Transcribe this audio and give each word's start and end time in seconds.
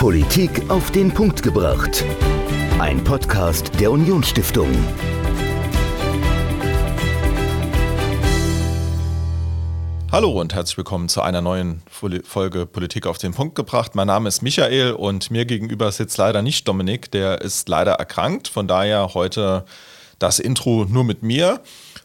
Politik 0.00 0.70
auf 0.70 0.90
den 0.92 1.12
Punkt 1.12 1.42
gebracht. 1.42 2.06
Ein 2.78 3.04
Podcast 3.04 3.70
der 3.78 3.92
Unionsstiftung. 3.92 4.70
Hallo 10.10 10.40
und 10.40 10.54
herzlich 10.54 10.78
willkommen 10.78 11.10
zu 11.10 11.20
einer 11.20 11.42
neuen 11.42 11.82
Folge 11.90 12.64
Politik 12.64 13.06
auf 13.06 13.18
den 13.18 13.34
Punkt 13.34 13.56
gebracht. 13.56 13.94
Mein 13.94 14.06
Name 14.06 14.28
ist 14.28 14.40
Michael 14.40 14.92
und 14.92 15.30
mir 15.30 15.44
gegenüber 15.44 15.92
sitzt 15.92 16.16
leider 16.16 16.40
nicht 16.40 16.66
Dominik, 16.66 17.10
der 17.10 17.42
ist 17.42 17.68
leider 17.68 17.92
erkrankt. 17.92 18.48
Von 18.48 18.66
daher 18.66 19.12
heute 19.12 19.66
das 20.18 20.38
Intro 20.38 20.86
nur 20.88 21.04
mit 21.04 21.22
mir. 21.22 21.60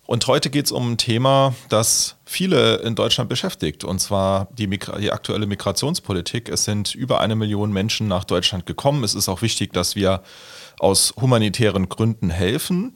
Und 0.06 0.28
heute 0.28 0.50
geht 0.50 0.66
es 0.66 0.74
um 0.74 0.92
ein 0.92 0.98
Thema, 0.98 1.56
das 1.70 2.18
viele 2.26 2.78
in 2.78 2.96
Deutschland 2.96 3.30
beschäftigt, 3.30 3.84
und 3.84 4.00
zwar 4.00 4.48
die, 4.58 4.68
die, 4.68 5.12
aktuelle 5.12 5.46
Migrationspolitik. 5.46 6.50
Es 6.50 6.64
sind 6.64 6.96
über 6.96 7.22
eine 7.22 7.36
Million 7.36 7.72
Menschen 7.72 8.08
nach 8.08 8.24
Deutschland 8.24 8.66
gekommen. 8.66 9.04
Es 9.04 9.14
ist 9.14 9.30
auch 9.30 9.42
wichtig, 9.42 9.74
dass 9.74 9.96
wir 9.96 10.22
aus 10.80 11.14
humanitären 11.20 11.88
Gründen 11.88 12.30
helfen. 12.30 12.94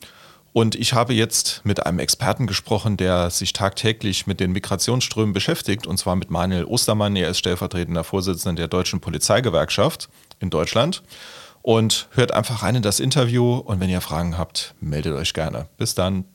Und 0.52 0.74
ich 0.74 0.94
habe 0.94 1.14
jetzt 1.14 1.62
mit 1.64 1.86
einem 1.86 2.00
Experten 2.00 2.48
gesprochen, 2.48 2.98
der 2.98 3.30
sich 3.30 3.54
tagtäglich 3.54 4.26
mit 4.26 4.40
den 4.40 4.52
Migrationsströmen 4.52 5.32
beschäftigt, 5.32 5.86
und 5.86 5.98
zwar 5.98 6.16
mit 6.16 6.32
Manuel 6.32 6.66
Ostermann. 6.66 7.16
Er 7.16 7.30
ist 7.30 7.38
stellvertretender 7.38 8.04
Vorsitzender 8.04 8.62
der 8.62 8.68
Deutschen 8.68 9.00
Polizeigewerkschaft 9.00 10.10
in 10.40 10.50
Deutschland. 10.50 11.04
Und 11.62 12.08
hört 12.12 12.34
einfach 12.34 12.64
rein 12.64 12.76
in 12.76 12.82
das 12.82 13.00
Interview. 13.00 13.58
Und 13.58 13.80
wenn 13.80 13.90
ihr 13.90 14.02
Fragen 14.02 14.38
habt, 14.38 14.74
meldet 14.80 15.14
euch 15.14 15.34
gerne. 15.34 15.68
Bis 15.78 15.94
dann. 15.94 16.26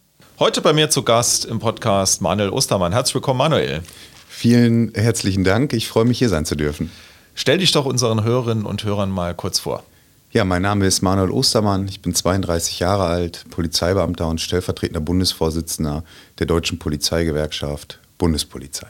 Heute 0.40 0.62
bei 0.62 0.72
mir 0.72 0.90
zu 0.90 1.04
Gast 1.04 1.44
im 1.44 1.60
Podcast 1.60 2.20
Manuel 2.20 2.50
Ostermann. 2.50 2.92
Herzlich 2.92 3.14
willkommen, 3.14 3.38
Manuel. 3.38 3.82
Vielen 4.28 4.92
herzlichen 4.92 5.44
Dank. 5.44 5.72
Ich 5.72 5.86
freue 5.86 6.06
mich, 6.06 6.18
hier 6.18 6.28
sein 6.28 6.44
zu 6.44 6.56
dürfen. 6.56 6.90
Stell 7.36 7.58
dich 7.58 7.70
doch 7.70 7.84
unseren 7.84 8.24
Hörerinnen 8.24 8.66
und 8.66 8.82
Hörern 8.82 9.12
mal 9.12 9.32
kurz 9.36 9.60
vor. 9.60 9.84
Ja, 10.32 10.44
mein 10.44 10.62
Name 10.62 10.86
ist 10.86 11.02
Manuel 11.02 11.30
Ostermann. 11.30 11.86
Ich 11.86 12.02
bin 12.02 12.16
32 12.16 12.80
Jahre 12.80 13.04
alt, 13.04 13.44
Polizeibeamter 13.50 14.26
und 14.26 14.40
stellvertretender 14.40 15.00
Bundesvorsitzender 15.00 16.02
der 16.40 16.46
Deutschen 16.48 16.80
Polizeigewerkschaft 16.80 18.00
Bundespolizei. 18.18 18.88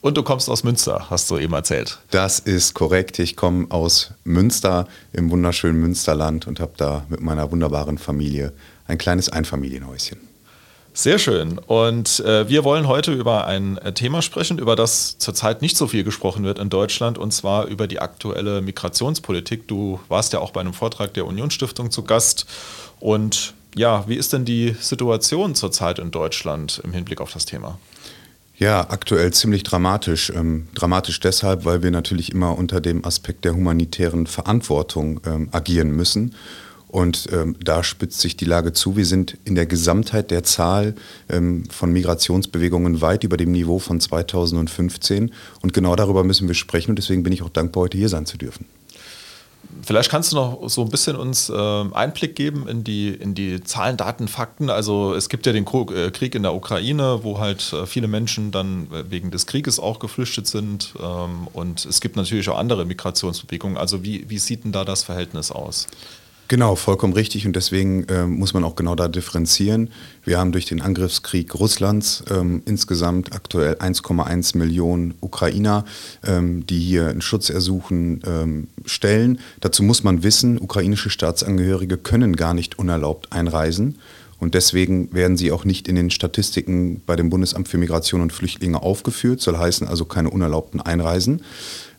Und 0.00 0.16
du 0.16 0.22
kommst 0.22 0.48
aus 0.48 0.64
Münster, 0.64 1.10
hast 1.10 1.30
du 1.30 1.36
eben 1.36 1.52
erzählt. 1.52 1.98
Das 2.10 2.38
ist 2.38 2.72
korrekt. 2.72 3.18
Ich 3.18 3.36
komme 3.36 3.66
aus 3.68 4.12
Münster 4.24 4.88
im 5.12 5.30
wunderschönen 5.30 5.78
Münsterland 5.78 6.46
und 6.46 6.58
habe 6.58 6.72
da 6.78 7.04
mit 7.10 7.20
meiner 7.20 7.52
wunderbaren 7.52 7.98
Familie 7.98 8.54
ein 8.86 8.96
kleines 8.96 9.28
Einfamilienhäuschen. 9.28 10.25
Sehr 10.96 11.18
schön. 11.18 11.58
Und 11.58 12.20
äh, 12.20 12.48
wir 12.48 12.64
wollen 12.64 12.88
heute 12.88 13.12
über 13.12 13.46
ein 13.46 13.76
äh, 13.76 13.92
Thema 13.92 14.22
sprechen, 14.22 14.58
über 14.58 14.76
das 14.76 15.18
zurzeit 15.18 15.60
nicht 15.60 15.76
so 15.76 15.88
viel 15.88 16.04
gesprochen 16.04 16.42
wird 16.42 16.58
in 16.58 16.70
Deutschland, 16.70 17.18
und 17.18 17.32
zwar 17.32 17.66
über 17.66 17.86
die 17.86 18.00
aktuelle 18.00 18.62
Migrationspolitik. 18.62 19.68
Du 19.68 20.00
warst 20.08 20.32
ja 20.32 20.38
auch 20.38 20.52
bei 20.52 20.62
einem 20.62 20.72
Vortrag 20.72 21.12
der 21.12 21.26
Unionsstiftung 21.26 21.90
zu 21.90 22.02
Gast. 22.02 22.46
Und 22.98 23.52
ja, 23.74 24.08
wie 24.08 24.14
ist 24.14 24.32
denn 24.32 24.46
die 24.46 24.74
Situation 24.80 25.54
zurzeit 25.54 25.98
in 25.98 26.12
Deutschland 26.12 26.80
im 26.82 26.94
Hinblick 26.94 27.20
auf 27.20 27.30
das 27.30 27.44
Thema? 27.44 27.78
Ja, 28.56 28.88
aktuell 28.88 29.34
ziemlich 29.34 29.64
dramatisch. 29.64 30.30
Ähm, 30.30 30.66
dramatisch 30.74 31.20
deshalb, 31.20 31.66
weil 31.66 31.82
wir 31.82 31.90
natürlich 31.90 32.32
immer 32.32 32.56
unter 32.56 32.80
dem 32.80 33.04
Aspekt 33.04 33.44
der 33.44 33.54
humanitären 33.54 34.26
Verantwortung 34.26 35.20
ähm, 35.26 35.50
agieren 35.52 35.90
müssen. 35.90 36.34
Und 36.88 37.28
ähm, 37.32 37.56
da 37.62 37.82
spitzt 37.82 38.20
sich 38.20 38.36
die 38.36 38.44
Lage 38.44 38.72
zu. 38.72 38.96
Wir 38.96 39.06
sind 39.06 39.36
in 39.44 39.54
der 39.54 39.66
Gesamtheit 39.66 40.30
der 40.30 40.44
Zahl 40.44 40.94
ähm, 41.28 41.64
von 41.70 41.92
Migrationsbewegungen 41.92 43.00
weit 43.00 43.24
über 43.24 43.36
dem 43.36 43.52
Niveau 43.52 43.78
von 43.78 44.00
2015. 44.00 45.32
Und 45.62 45.72
genau 45.72 45.96
darüber 45.96 46.22
müssen 46.22 46.46
wir 46.46 46.54
sprechen. 46.54 46.90
Und 46.90 46.96
deswegen 46.96 47.22
bin 47.22 47.32
ich 47.32 47.42
auch 47.42 47.48
dankbar, 47.48 47.84
heute 47.84 47.98
hier 47.98 48.08
sein 48.08 48.24
zu 48.24 48.38
dürfen. 48.38 48.66
Vielleicht 49.82 50.10
kannst 50.10 50.32
du 50.32 50.36
noch 50.36 50.68
so 50.68 50.82
ein 50.82 50.88
bisschen 50.88 51.16
uns 51.16 51.48
äh, 51.48 51.54
Einblick 51.92 52.34
geben 52.34 52.68
in 52.68 52.84
die, 52.84 53.08
in 53.08 53.34
die 53.34 53.62
Zahlen, 53.62 53.96
Daten, 53.96 54.28
Fakten. 54.28 54.70
Also 54.70 55.14
es 55.14 55.28
gibt 55.28 55.46
ja 55.46 55.52
den 55.52 55.66
äh, 55.66 56.10
Krieg 56.10 56.34
in 56.34 56.42
der 56.42 56.54
Ukraine, 56.54 57.20
wo 57.22 57.38
halt 57.38 57.72
äh, 57.72 57.86
viele 57.86 58.08
Menschen 58.08 58.52
dann 58.52 58.88
äh, 58.92 59.10
wegen 59.10 59.30
des 59.30 59.46
Krieges 59.46 59.78
auch 59.78 59.98
geflüchtet 59.98 60.46
sind. 60.46 60.94
Ähm, 61.00 61.48
und 61.52 61.84
es 61.84 62.00
gibt 62.00 62.16
natürlich 62.16 62.48
auch 62.48 62.58
andere 62.58 62.84
Migrationsbewegungen. 62.84 63.76
Also 63.76 64.02
wie, 64.02 64.28
wie 64.30 64.38
sieht 64.38 64.64
denn 64.64 64.72
da 64.72 64.84
das 64.84 65.02
Verhältnis 65.02 65.50
aus? 65.50 65.86
Genau, 66.48 66.76
vollkommen 66.76 67.12
richtig 67.12 67.44
und 67.44 67.56
deswegen 67.56 68.04
äh, 68.04 68.24
muss 68.24 68.54
man 68.54 68.62
auch 68.62 68.76
genau 68.76 68.94
da 68.94 69.08
differenzieren. 69.08 69.90
Wir 70.24 70.38
haben 70.38 70.52
durch 70.52 70.64
den 70.64 70.80
Angriffskrieg 70.80 71.52
Russlands 71.56 72.22
ähm, 72.30 72.62
insgesamt 72.66 73.34
aktuell 73.34 73.74
1,1 73.74 74.56
Millionen 74.56 75.14
Ukrainer, 75.20 75.84
ähm, 76.24 76.64
die 76.64 76.78
hier 76.78 77.08
einen 77.08 77.20
Schutz 77.20 77.50
ersuchen, 77.50 78.22
ähm, 78.24 78.68
stellen. 78.84 79.40
Dazu 79.58 79.82
muss 79.82 80.04
man 80.04 80.22
wissen, 80.22 80.60
ukrainische 80.60 81.10
Staatsangehörige 81.10 81.96
können 81.96 82.36
gar 82.36 82.54
nicht 82.54 82.78
unerlaubt 82.78 83.32
einreisen. 83.32 83.98
Und 84.38 84.54
deswegen 84.54 85.12
werden 85.14 85.36
sie 85.36 85.50
auch 85.50 85.64
nicht 85.64 85.88
in 85.88 85.96
den 85.96 86.10
Statistiken 86.10 87.00
bei 87.06 87.16
dem 87.16 87.30
Bundesamt 87.30 87.68
für 87.68 87.78
Migration 87.78 88.20
und 88.20 88.32
Flüchtlinge 88.32 88.82
aufgeführt, 88.82 89.40
soll 89.40 89.56
heißen 89.56 89.88
also 89.88 90.04
keine 90.04 90.30
unerlaubten 90.30 90.80
Einreisen. 90.80 91.42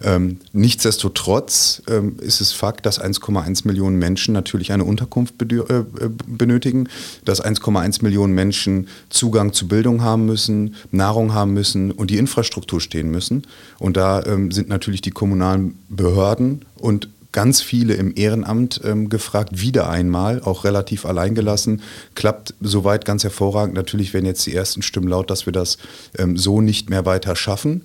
Ähm, 0.04 0.38
nichtsdestotrotz 0.54 1.82
ähm, 1.90 2.18
ist 2.20 2.42
es 2.42 2.52
Fakt, 2.52 2.86
dass 2.86 3.02
1,1 3.02 3.66
Millionen 3.66 3.98
Menschen 3.98 4.34
natürlich 4.34 4.72
eine 4.72 4.84
Unterkunft 4.84 5.36
äh, 5.42 5.56
äh, 5.56 5.84
benötigen, 6.26 6.88
dass 7.26 7.44
1,1 7.44 8.04
Millionen 8.04 8.34
Menschen 8.34 8.88
Zugang 9.10 9.54
zu 9.54 9.68
Bildung 9.68 10.02
haben 10.04 10.26
müssen, 10.26 10.76
Nahrung 10.92 11.34
haben 11.34 11.54
müssen 11.54 11.92
und 11.92 12.12
die 12.12 12.18
Infrastruktur 12.18 12.80
stehen 12.80 13.10
müssen. 13.10 13.48
Und 13.80 13.98
da 13.98 14.24
ähm, 14.24 14.52
sind 14.52 14.70
natürlich 14.70 15.02
die 15.02 15.12
kommunalen 15.12 15.80
Behörden 15.90 16.66
und 16.76 17.10
ganz 17.32 17.62
viele 17.62 17.94
im 17.94 18.14
Ehrenamt 18.16 18.82
ähm, 18.84 19.10
gefragt, 19.10 19.62
wieder 19.62 19.90
einmal, 19.90 20.42
auch 20.42 20.64
relativ 20.64 21.06
alleingelassen. 21.06 21.82
Klappt 22.16 22.54
soweit 22.62 23.06
ganz 23.06 23.24
hervorragend. 23.24 23.76
Natürlich 23.76 24.14
werden 24.14 24.26
jetzt 24.26 24.46
die 24.46 24.56
ersten 24.56 24.82
Stimmen 24.82 25.08
laut, 25.08 25.30
dass 25.30 25.46
wir 25.46 25.54
das 25.54 25.78
ähm, 26.18 26.38
so 26.38 26.62
nicht 26.62 26.90
mehr 26.90 27.06
weiter 27.06 27.36
schaffen. 27.36 27.84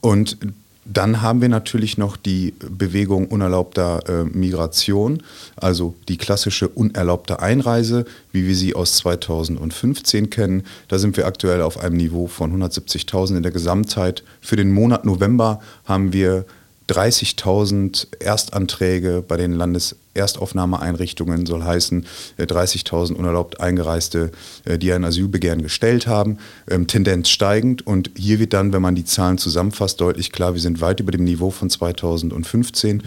Und 0.00 0.36
dann 0.84 1.22
haben 1.22 1.40
wir 1.40 1.48
natürlich 1.48 1.96
noch 1.96 2.16
die 2.16 2.54
Bewegung 2.58 3.28
unerlaubter 3.28 4.02
äh, 4.08 4.24
Migration, 4.24 5.22
also 5.56 5.94
die 6.08 6.16
klassische 6.16 6.68
unerlaubte 6.68 7.40
Einreise, 7.40 8.04
wie 8.32 8.46
wir 8.46 8.56
sie 8.56 8.74
aus 8.74 8.96
2015 8.96 10.30
kennen. 10.30 10.64
Da 10.88 10.98
sind 10.98 11.16
wir 11.16 11.26
aktuell 11.26 11.62
auf 11.62 11.78
einem 11.78 11.96
Niveau 11.96 12.26
von 12.26 12.60
170.000 12.60 13.36
in 13.36 13.42
der 13.42 13.52
Gesamtheit. 13.52 14.24
Für 14.40 14.56
den 14.56 14.72
Monat 14.72 15.04
November 15.04 15.60
haben 15.84 16.12
wir 16.12 16.46
30.000 16.88 18.08
Erstanträge 18.18 19.24
bei 19.26 19.36
den 19.36 19.52
Landeserstaufnahmeeinrichtungen, 19.52 21.46
soll 21.46 21.62
heißen 21.62 22.06
30.000 22.38 23.12
äh, 23.12 23.18
unerlaubt 23.18 23.60
Eingereiste, 23.60 24.32
äh, 24.64 24.78
die 24.78 24.92
ein 24.92 25.04
Asylbegehren 25.04 25.62
gestellt 25.62 26.06
haben. 26.06 26.38
Ähm, 26.70 26.86
Tendenz 26.86 27.28
steigend 27.28 27.86
und 27.86 28.10
hier 28.16 28.38
wird 28.38 28.52
dann, 28.52 28.72
wenn 28.72 28.82
man 28.82 28.94
die 28.94 29.04
Zahlen 29.04 29.38
zusammenfasst, 29.38 30.00
deutlich 30.00 30.32
klar, 30.32 30.54
wir 30.54 30.60
sind 30.60 30.80
weit 30.80 31.00
über 31.00 31.12
dem 31.12 31.24
Niveau 31.24 31.50
von 31.50 31.70
2015. 31.70 32.96
Mhm. 32.96 33.02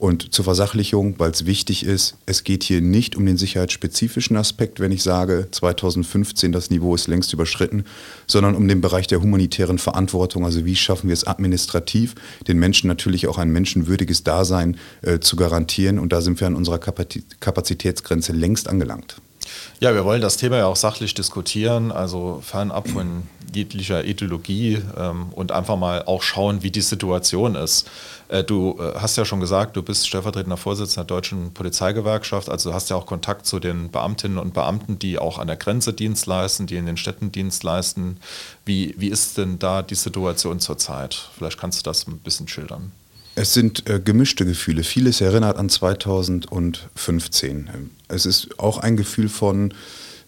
Und 0.00 0.32
zur 0.32 0.46
Versachlichung, 0.46 1.16
weil 1.18 1.30
es 1.30 1.44
wichtig 1.44 1.84
ist, 1.84 2.14
es 2.24 2.42
geht 2.42 2.64
hier 2.64 2.80
nicht 2.80 3.16
um 3.16 3.26
den 3.26 3.36
sicherheitsspezifischen 3.36 4.34
Aspekt, 4.38 4.80
wenn 4.80 4.92
ich 4.92 5.02
sage, 5.02 5.48
2015 5.50 6.52
das 6.52 6.70
Niveau 6.70 6.94
ist 6.94 7.06
längst 7.06 7.34
überschritten, 7.34 7.84
sondern 8.26 8.54
um 8.54 8.66
den 8.66 8.80
Bereich 8.80 9.08
der 9.08 9.20
humanitären 9.20 9.76
Verantwortung. 9.76 10.46
Also 10.46 10.64
wie 10.64 10.74
schaffen 10.74 11.08
wir 11.08 11.12
es 11.12 11.26
administrativ, 11.26 12.14
den 12.48 12.58
Menschen 12.58 12.88
natürlich 12.88 13.26
auch 13.26 13.36
ein 13.36 13.50
menschenwürdiges 13.50 14.24
Dasein 14.24 14.78
äh, 15.02 15.20
zu 15.20 15.36
garantieren. 15.36 15.98
Und 15.98 16.14
da 16.14 16.22
sind 16.22 16.40
wir 16.40 16.46
an 16.46 16.56
unserer 16.56 16.78
Kapazitätsgrenze 16.78 18.32
längst 18.32 18.68
angelangt. 18.68 19.20
Ja, 19.80 19.94
wir 19.94 20.06
wollen 20.06 20.22
das 20.22 20.38
Thema 20.38 20.56
ja 20.58 20.66
auch 20.66 20.76
sachlich 20.76 21.14
diskutieren, 21.14 21.92
also 21.92 22.42
fernab 22.42 22.88
von 22.88 23.24
jeglicher 23.54 24.04
Ideologie 24.04 24.78
ähm, 24.96 25.28
und 25.32 25.52
einfach 25.52 25.76
mal 25.76 26.04
auch 26.04 26.22
schauen, 26.22 26.62
wie 26.62 26.70
die 26.70 26.80
Situation 26.80 27.54
ist. 27.54 27.90
Äh, 28.30 28.44
du 28.44 28.78
äh, 28.78 28.92
hast 28.98 29.16
ja 29.16 29.24
schon 29.24 29.40
gesagt, 29.40 29.76
du 29.76 29.82
bist 29.82 30.06
stellvertretender 30.06 30.56
Vorsitzender 30.56 31.04
der 31.04 31.16
Deutschen 31.16 31.52
Polizeigewerkschaft, 31.52 32.48
also 32.48 32.70
du 32.70 32.74
hast 32.74 32.88
ja 32.88 32.94
auch 32.96 33.06
Kontakt 33.06 33.44
zu 33.44 33.58
den 33.58 33.90
Beamtinnen 33.90 34.38
und 34.38 34.54
Beamten, 34.54 35.00
die 35.00 35.18
auch 35.18 35.38
an 35.38 35.48
der 35.48 35.56
Grenze 35.56 35.92
Dienst 35.92 36.26
leisten, 36.26 36.68
die 36.68 36.76
in 36.76 36.86
den 36.86 36.96
Städten 36.96 37.32
Dienst 37.32 37.64
leisten. 37.64 38.18
Wie, 38.64 38.94
wie 38.96 39.08
ist 39.08 39.36
denn 39.36 39.58
da 39.58 39.82
die 39.82 39.96
Situation 39.96 40.60
zurzeit? 40.60 41.28
Vielleicht 41.36 41.58
kannst 41.58 41.80
du 41.80 41.82
das 41.82 42.06
ein 42.06 42.18
bisschen 42.18 42.46
schildern. 42.46 42.92
Es 43.34 43.52
sind 43.52 43.90
äh, 43.90 43.98
gemischte 43.98 44.44
Gefühle. 44.44 44.84
Vieles 44.84 45.20
erinnert 45.20 45.56
an 45.56 45.68
2015. 45.68 47.90
Es 48.06 48.26
ist 48.26 48.60
auch 48.60 48.78
ein 48.78 48.96
Gefühl 48.96 49.28
von 49.28 49.74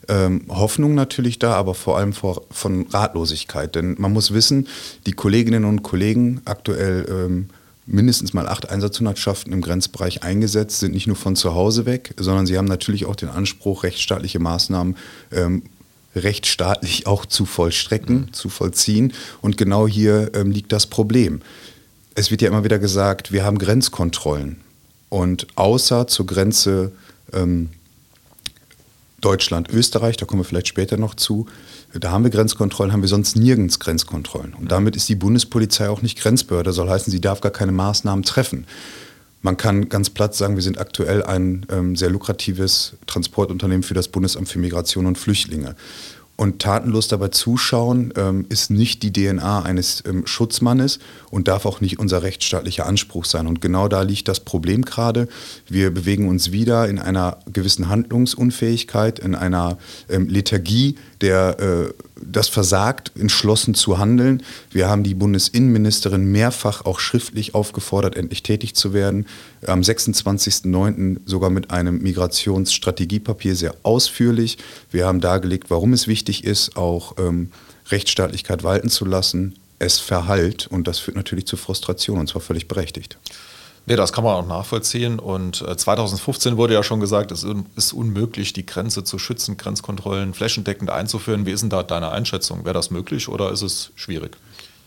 ähm, 0.08 0.46
Hoffnung 0.48 0.96
natürlich 0.96 1.38
da, 1.38 1.54
aber 1.54 1.74
vor 1.74 1.98
allem 1.98 2.12
vor, 2.12 2.42
von 2.50 2.88
Ratlosigkeit. 2.88 3.76
Denn 3.76 3.94
man 3.98 4.12
muss 4.12 4.32
wissen, 4.32 4.66
die 5.06 5.12
Kolleginnen 5.12 5.64
und 5.64 5.84
Kollegen 5.84 6.40
aktuell 6.44 7.06
ähm, 7.08 7.48
mindestens 7.92 8.32
mal 8.32 8.48
acht 8.48 8.70
Einsatzhundertschaften 8.70 9.52
im 9.52 9.60
Grenzbereich 9.60 10.22
eingesetzt, 10.22 10.80
sind 10.80 10.92
nicht 10.92 11.06
nur 11.06 11.16
von 11.16 11.36
zu 11.36 11.54
Hause 11.54 11.86
weg, 11.86 12.14
sondern 12.18 12.46
sie 12.46 12.58
haben 12.58 12.66
natürlich 12.66 13.04
auch 13.06 13.16
den 13.16 13.28
Anspruch, 13.28 13.84
rechtsstaatliche 13.84 14.38
Maßnahmen 14.38 14.96
ähm, 15.30 15.62
rechtsstaatlich 16.16 17.06
auch 17.06 17.26
zu 17.26 17.46
vollstrecken, 17.46 18.16
mhm. 18.16 18.32
zu 18.32 18.48
vollziehen. 18.48 19.12
Und 19.40 19.56
genau 19.56 19.86
hier 19.86 20.30
ähm, 20.34 20.50
liegt 20.50 20.72
das 20.72 20.86
Problem. 20.86 21.40
Es 22.14 22.30
wird 22.30 22.42
ja 22.42 22.48
immer 22.48 22.64
wieder 22.64 22.78
gesagt, 22.78 23.32
wir 23.32 23.44
haben 23.44 23.58
Grenzkontrollen. 23.58 24.60
Und 25.08 25.46
außer 25.56 26.06
zur 26.06 26.26
Grenze 26.26 26.92
ähm, 27.32 27.68
Deutschland-Österreich, 29.22 30.18
da 30.18 30.26
kommen 30.26 30.40
wir 30.40 30.44
vielleicht 30.44 30.68
später 30.68 30.98
noch 30.98 31.14
zu, 31.14 31.46
da 31.94 32.10
haben 32.10 32.24
wir 32.24 32.30
Grenzkontrollen, 32.30 32.92
haben 32.92 33.02
wir 33.02 33.08
sonst 33.08 33.36
nirgends 33.36 33.80
Grenzkontrollen. 33.80 34.54
Und 34.54 34.70
damit 34.70 34.96
ist 34.96 35.08
die 35.08 35.14
Bundespolizei 35.14 35.88
auch 35.88 36.02
nicht 36.02 36.18
Grenzbehörde, 36.18 36.72
soll 36.72 36.90
heißen, 36.90 37.10
sie 37.10 37.20
darf 37.20 37.40
gar 37.40 37.52
keine 37.52 37.72
Maßnahmen 37.72 38.24
treffen. 38.24 38.66
Man 39.40 39.56
kann 39.56 39.88
ganz 39.88 40.10
platt 40.10 40.34
sagen, 40.34 40.54
wir 40.54 40.62
sind 40.62 40.78
aktuell 40.78 41.22
ein 41.24 41.66
ähm, 41.70 41.96
sehr 41.96 42.10
lukratives 42.10 42.94
Transportunternehmen 43.06 43.82
für 43.82 43.94
das 43.94 44.08
Bundesamt 44.08 44.48
für 44.48 44.60
Migration 44.60 45.06
und 45.06 45.18
Flüchtlinge. 45.18 45.74
Und 46.36 46.60
tatenlos 46.60 47.08
dabei 47.08 47.28
zuschauen 47.28 48.12
ähm, 48.16 48.46
ist 48.48 48.70
nicht 48.70 49.02
die 49.02 49.12
DNA 49.12 49.62
eines 49.62 50.02
ähm, 50.06 50.26
Schutzmannes 50.26 50.98
und 51.30 51.46
darf 51.46 51.66
auch 51.66 51.80
nicht 51.80 51.98
unser 51.98 52.22
rechtsstaatlicher 52.22 52.86
Anspruch 52.86 53.26
sein. 53.26 53.46
Und 53.46 53.60
genau 53.60 53.86
da 53.86 54.02
liegt 54.02 54.28
das 54.28 54.40
Problem 54.40 54.84
gerade. 54.84 55.28
Wir 55.68 55.92
bewegen 55.92 56.28
uns 56.28 56.50
wieder 56.50 56.88
in 56.88 56.98
einer 56.98 57.38
gewissen 57.52 57.88
Handlungsunfähigkeit, 57.88 59.18
in 59.18 59.34
einer 59.34 59.78
ähm, 60.08 60.28
Lethargie 60.28 60.96
der 61.20 61.60
äh, 61.60 62.11
das 62.24 62.48
versagt, 62.48 63.12
entschlossen 63.18 63.74
zu 63.74 63.98
handeln. 63.98 64.42
Wir 64.70 64.88
haben 64.88 65.02
die 65.02 65.14
Bundesinnenministerin 65.14 66.30
mehrfach 66.30 66.84
auch 66.84 67.00
schriftlich 67.00 67.54
aufgefordert, 67.54 68.16
endlich 68.16 68.42
tätig 68.42 68.74
zu 68.74 68.92
werden. 68.92 69.26
Am 69.66 69.80
26.09. 69.80 71.20
sogar 71.26 71.50
mit 71.50 71.70
einem 71.70 72.02
Migrationsstrategiepapier 72.02 73.56
sehr 73.56 73.74
ausführlich. 73.82 74.58
Wir 74.90 75.06
haben 75.06 75.20
dargelegt, 75.20 75.70
warum 75.70 75.92
es 75.92 76.06
wichtig 76.06 76.44
ist, 76.44 76.76
auch 76.76 77.16
ähm, 77.18 77.50
Rechtsstaatlichkeit 77.90 78.62
walten 78.62 78.88
zu 78.88 79.04
lassen. 79.04 79.54
Es 79.78 79.98
verhallt 79.98 80.68
und 80.68 80.86
das 80.86 80.98
führt 80.98 81.16
natürlich 81.16 81.46
zu 81.46 81.56
Frustration 81.56 82.18
und 82.18 82.28
zwar 82.28 82.40
völlig 82.40 82.68
berechtigt. 82.68 83.18
Nee, 83.86 83.96
das 83.96 84.12
kann 84.12 84.22
man 84.24 84.34
auch 84.34 84.46
nachvollziehen. 84.46 85.18
Und 85.18 85.56
2015 85.56 86.54
äh, 86.54 86.56
wurde 86.56 86.74
ja 86.74 86.82
schon 86.82 87.00
gesagt, 87.00 87.32
es 87.32 87.44
ist 87.76 87.92
unmöglich, 87.92 88.52
die 88.52 88.64
Grenze 88.64 89.02
zu 89.04 89.18
schützen, 89.18 89.56
Grenzkontrollen 89.56 90.34
flächendeckend 90.34 90.90
einzuführen. 90.90 91.46
Wie 91.46 91.50
ist 91.50 91.62
denn 91.62 91.70
da 91.70 91.82
deine 91.82 92.10
Einschätzung? 92.12 92.64
Wäre 92.64 92.74
das 92.74 92.90
möglich 92.90 93.28
oder 93.28 93.50
ist 93.50 93.62
es 93.62 93.90
schwierig? 93.96 94.36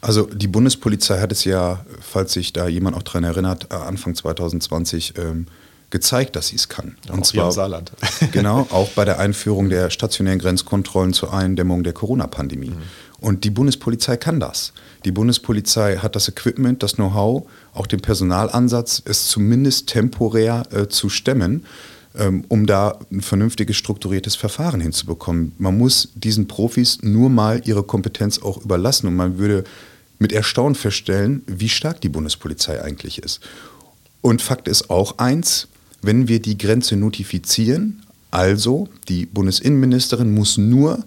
Also 0.01 0.27
die 0.31 0.47
Bundespolizei 0.47 1.19
hat 1.19 1.31
es 1.31 1.45
ja, 1.45 1.83
falls 1.99 2.33
sich 2.33 2.53
da 2.53 2.67
jemand 2.67 2.95
auch 2.95 3.03
daran 3.03 3.23
erinnert, 3.23 3.67
äh, 3.71 3.75
Anfang 3.75 4.15
2020 4.15 5.17
ähm, 5.17 5.47
gezeigt, 5.89 6.35
dass 6.35 6.49
sie 6.49 6.55
es 6.55 6.69
kann. 6.69 6.97
Ja, 7.07 7.13
Und 7.13 7.25
zwar 7.25 7.45
im 7.45 7.51
Saarland. 7.51 7.91
genau, 8.31 8.67
auch 8.71 8.89
bei 8.89 9.05
der 9.05 9.19
Einführung 9.19 9.69
der 9.69 9.89
stationären 9.89 10.39
Grenzkontrollen 10.39 11.13
zur 11.13 11.33
Eindämmung 11.33 11.83
der 11.83 11.93
Corona-Pandemie. 11.93 12.71
Mhm. 12.71 12.81
Und 13.19 13.43
die 13.43 13.49
Bundespolizei 13.49 14.17
kann 14.17 14.39
das. 14.39 14.73
Die 15.05 15.11
Bundespolizei 15.11 15.97
hat 15.97 16.15
das 16.15 16.27
Equipment, 16.27 16.83
das 16.83 16.95
Know-how, 16.95 17.47
auch 17.73 17.87
den 17.87 18.01
Personalansatz, 18.01 19.01
es 19.05 19.27
zumindest 19.27 19.87
temporär 19.87 20.63
äh, 20.71 20.87
zu 20.87 21.09
stemmen, 21.09 21.65
ähm, 22.17 22.43
um 22.49 22.65
da 22.65 22.99
ein 23.11 23.21
vernünftiges, 23.21 23.77
strukturiertes 23.77 24.35
Verfahren 24.35 24.81
hinzubekommen. 24.81 25.53
Man 25.57 25.77
muss 25.77 26.09
diesen 26.15 26.47
Profis 26.47 26.99
nur 27.01 27.29
mal 27.29 27.61
ihre 27.65 27.83
Kompetenz 27.83 28.39
auch 28.39 28.63
überlassen 28.63 29.07
und 29.07 29.15
man 29.15 29.37
würde 29.37 29.63
mit 30.19 30.31
Erstaunen 30.31 30.75
feststellen, 30.75 31.41
wie 31.45 31.69
stark 31.69 32.01
die 32.01 32.09
Bundespolizei 32.09 32.81
eigentlich 32.81 33.19
ist. 33.19 33.41
Und 34.21 34.41
Fakt 34.41 34.67
ist 34.67 34.89
auch 34.89 35.17
eins, 35.19 35.67
wenn 36.01 36.27
wir 36.27 36.41
die 36.41 36.57
Grenze 36.57 36.95
notifizieren, 36.95 38.01
also 38.31 38.87
die 39.07 39.25
Bundesinnenministerin 39.25 40.33
muss 40.33 40.57
nur 40.57 41.03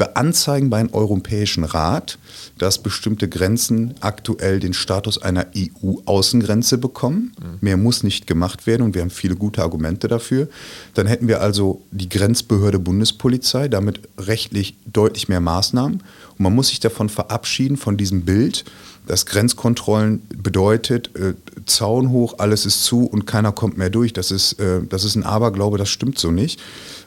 beanzeigen 0.00 0.70
beim 0.70 0.88
Europäischen 0.94 1.62
Rat, 1.62 2.18
dass 2.56 2.78
bestimmte 2.78 3.28
Grenzen 3.28 3.92
aktuell 4.00 4.58
den 4.58 4.72
Status 4.72 5.20
einer 5.20 5.48
EU-Außengrenze 5.54 6.78
bekommen. 6.78 7.32
Mhm. 7.38 7.58
Mehr 7.60 7.76
muss 7.76 8.02
nicht 8.02 8.26
gemacht 8.26 8.66
werden 8.66 8.80
und 8.80 8.94
wir 8.94 9.02
haben 9.02 9.10
viele 9.10 9.36
gute 9.36 9.60
Argumente 9.60 10.08
dafür. 10.08 10.48
Dann 10.94 11.06
hätten 11.06 11.28
wir 11.28 11.42
also 11.42 11.82
die 11.90 12.08
Grenzbehörde 12.08 12.78
Bundespolizei, 12.78 13.68
damit 13.68 14.00
rechtlich 14.16 14.74
deutlich 14.86 15.28
mehr 15.28 15.40
Maßnahmen. 15.40 15.96
Und 15.96 16.40
man 16.40 16.54
muss 16.54 16.68
sich 16.68 16.80
davon 16.80 17.10
verabschieden, 17.10 17.76
von 17.76 17.98
diesem 17.98 18.22
Bild, 18.22 18.64
dass 19.10 19.26
Grenzkontrollen 19.26 20.22
bedeutet, 20.28 21.10
äh, 21.16 21.34
Zaun 21.66 22.10
hoch, 22.10 22.34
alles 22.38 22.64
ist 22.64 22.84
zu 22.84 23.06
und 23.06 23.26
keiner 23.26 23.50
kommt 23.50 23.76
mehr 23.76 23.90
durch. 23.90 24.12
Das 24.12 24.30
ist, 24.30 24.52
äh, 24.60 24.82
das 24.88 25.02
ist 25.02 25.16
ein 25.16 25.24
Aberglaube, 25.24 25.78
das 25.78 25.88
stimmt 25.88 26.16
so 26.16 26.30
nicht. 26.30 26.60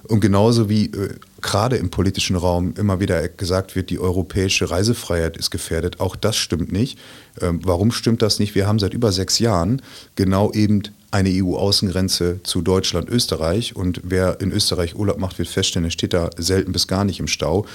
Und 0.10 0.20
genauso 0.20 0.68
wie 0.68 0.88
äh, 0.88 1.16
gerade 1.42 1.78
im 1.78 1.92
politischen 1.92 2.36
Raum 2.36 2.74
immer 2.78 3.00
wieder 3.00 3.30
gesagt 3.30 3.78
wird, 3.78 3.90
die 3.90 4.00
europäische 4.00 4.70
Reisefreiheit 4.70 5.38
ist 5.38 5.50
gefährdet, 5.50 6.02
auch 6.02 6.18
das 6.18 6.36
stimmt 6.36 6.74
nicht. 6.74 7.00
Ähm, 7.40 7.62
warum 7.64 7.94
stimmt 7.94 8.22
das 8.22 8.38
nicht? 8.38 8.54
Wir 8.54 8.68
haben 8.68 8.80
seit 8.80 8.94
über 8.94 9.14
sechs 9.14 9.40
Jahren 9.40 9.82
genau 10.18 10.52
eben 10.52 10.84
eine 11.12 11.30
EU-Außengrenze 11.30 12.42
zu 12.44 12.62
Deutschland, 12.62 13.08
Österreich. 13.08 13.78
Und 13.78 14.02
wer 14.04 14.42
in 14.42 14.52
Österreich 14.52 14.96
Urlaub 14.96 15.20
macht, 15.20 15.38
wird 15.38 15.48
feststellen, 15.48 15.86
er 15.86 15.92
steht 15.92 16.12
da 16.12 16.32
selten 16.38 16.74
bis 16.74 16.90
gar 16.90 17.06
nicht 17.06 17.22
im 17.22 17.28
Stau. 17.28 17.66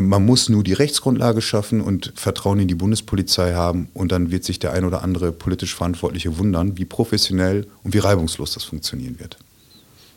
Man 0.00 0.24
muss 0.24 0.48
nur 0.48 0.64
die 0.64 0.72
Rechtsgrundlage 0.72 1.40
schaffen 1.40 1.80
und 1.80 2.12
Vertrauen 2.16 2.58
in 2.58 2.68
die 2.68 2.74
Bundespolizei 2.74 3.54
haben 3.54 3.88
und 3.94 4.12
dann 4.12 4.30
wird 4.30 4.44
sich 4.44 4.58
der 4.58 4.72
ein 4.72 4.84
oder 4.84 5.02
andere 5.02 5.32
politisch 5.32 5.74
Verantwortliche 5.74 6.38
wundern, 6.38 6.76
wie 6.76 6.84
professionell 6.84 7.66
und 7.82 7.94
wie 7.94 7.98
reibungslos 7.98 8.54
das 8.54 8.64
funktionieren 8.64 9.20
wird. 9.20 9.38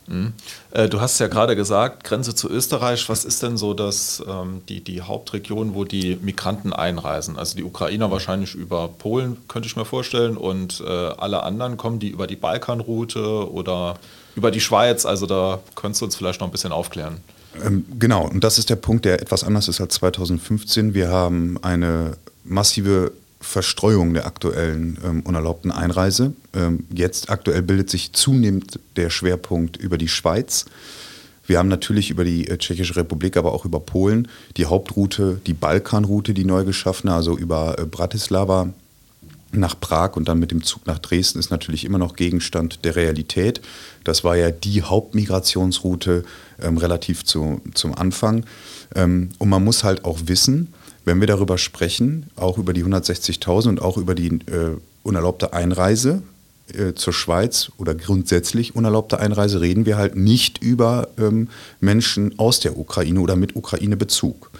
Mhm. 0.07 0.33
Äh, 0.71 0.88
du 0.89 1.01
hast 1.01 1.19
ja 1.19 1.27
gerade 1.27 1.56
gesagt, 1.56 2.03
Grenze 2.03 2.33
zu 2.33 2.50
Österreich. 2.50 3.07
Was 3.09 3.25
ist 3.25 3.44
denn 3.44 3.57
so 3.57 3.74
das, 3.74 4.24
ähm, 4.27 4.62
die, 4.68 4.83
die 4.83 5.01
Hauptregion, 5.01 5.75
wo 5.75 5.83
die 5.83 6.18
Migranten 6.21 6.74
einreisen? 6.74 7.38
Also 7.38 7.57
die 7.57 7.63
Ukrainer 7.63 8.09
wahrscheinlich 8.09 8.56
über 8.56 8.88
Polen, 8.88 9.38
könnte 9.47 9.68
ich 9.68 9.75
mir 9.75 9.85
vorstellen. 9.85 10.38
Und 10.38 10.81
äh, 10.81 10.89
alle 10.89 11.44
anderen 11.44 11.77
kommen 11.77 12.00
die 12.00 12.09
über 12.09 12.25
die 12.25 12.38
Balkanroute 12.38 13.51
oder 13.51 14.00
über 14.38 14.51
die 14.51 14.62
Schweiz. 14.62 15.06
Also 15.06 15.25
da 15.25 15.60
könntest 15.75 16.01
du 16.01 16.06
uns 16.06 16.16
vielleicht 16.16 16.39
noch 16.39 16.48
ein 16.48 16.51
bisschen 16.51 16.72
aufklären. 16.72 17.18
Ähm, 17.66 17.86
genau, 17.98 18.28
und 18.28 18.44
das 18.44 18.60
ist 18.60 18.69
der 18.69 18.75
Punkt, 18.75 19.04
der 19.04 19.22
etwas 19.22 19.44
anders 19.44 19.68
ist 19.68 19.81
als 19.81 19.95
2015. 19.95 20.94
Wir 20.94 21.10
haben 21.10 21.57
eine 21.63 22.16
massive 22.44 23.12
Verstreuung 23.42 24.13
der 24.13 24.25
aktuellen 24.25 24.98
ähm, 25.04 25.22
unerlaubten 25.22 25.72
Einreise. 25.72 26.34
Ähm, 26.54 26.86
jetzt 26.94 27.30
aktuell 27.30 27.63
bildet 27.63 27.89
sich 27.89 28.13
zunehmend 28.13 28.80
der 28.95 29.10
Schwerpunkt 29.10 29.78
über 29.78 29.98
die 29.98 30.07
Schweiz. 30.07 30.66
Wir 31.45 31.60
haben 31.60 31.68
natürlich 31.68 32.10
über 32.10 32.24
die 32.24 32.48
äh, 32.48 32.57
Tschechische 32.57 32.95
Republik, 32.95 33.38
aber 33.38 33.54
auch 33.54 33.66
über 33.66 33.80
Polen 33.80 34.28
die 34.57 34.66
Hauptroute, 34.66 35.39
die 35.45 35.54
Balkanroute, 35.54 36.34
die 36.34 36.45
neu 36.45 36.63
geschaffene, 36.63 37.13
also 37.13 37.38
über 37.38 37.80
äh, 37.80 37.86
Bratislava 37.86 38.74
nach 39.51 39.79
Prag 39.79 40.15
und 40.15 40.27
dann 40.27 40.39
mit 40.39 40.51
dem 40.51 40.63
Zug 40.63 40.85
nach 40.88 40.99
Dresden 40.99 41.39
ist 41.39 41.51
natürlich 41.51 41.86
immer 41.86 41.98
noch 41.98 42.15
Gegenstand 42.15 42.83
der 42.83 42.95
Realität. 42.95 43.62
Das 44.03 44.24
war 44.24 44.36
ja 44.36 44.51
die 44.51 44.83
Hauptmigrationsroute 44.83 46.24
ähm, 46.62 46.77
relativ 46.77 47.24
zu, 47.24 47.62
zum 47.74 47.95
Anfang. 47.95 48.45
Ähm, 48.95 49.29
und 49.38 49.50
man 49.50 49.63
muss 49.63 49.83
halt 49.83 50.05
auch 50.05 50.19
wissen, 50.25 50.74
wenn 51.05 51.19
wir 51.22 51.27
darüber 51.27 51.57
sprechen, 51.57 52.29
auch 52.36 52.57
über 52.57 52.74
die 52.74 52.83
160.000 52.83 53.69
und 53.69 53.81
auch 53.81 53.98
über 53.98 54.13
die 54.13 54.27
äh, 54.27 54.75
unerlaubte 55.03 55.53
Einreise 55.53 56.22
äh, 56.74 56.93
zur 56.93 57.13
Schweiz 57.13 57.72
oder 57.77 57.95
grundsätzlich 57.95 58.75
unerlaubte 58.75 59.19
Einreise, 59.19 59.62
reden 59.62 59.86
wir 59.86 59.98
halt 59.98 60.17
nicht 60.17 60.62
über 60.62 61.07
ähm, 61.17 61.48
Menschen 61.79 62.38
aus 62.38 62.60
der 62.60 62.77
Ukraine 62.77 63.22
oder 63.22 63.38
mit 63.38 63.55
Ukraine-Bezug. 63.55 64.51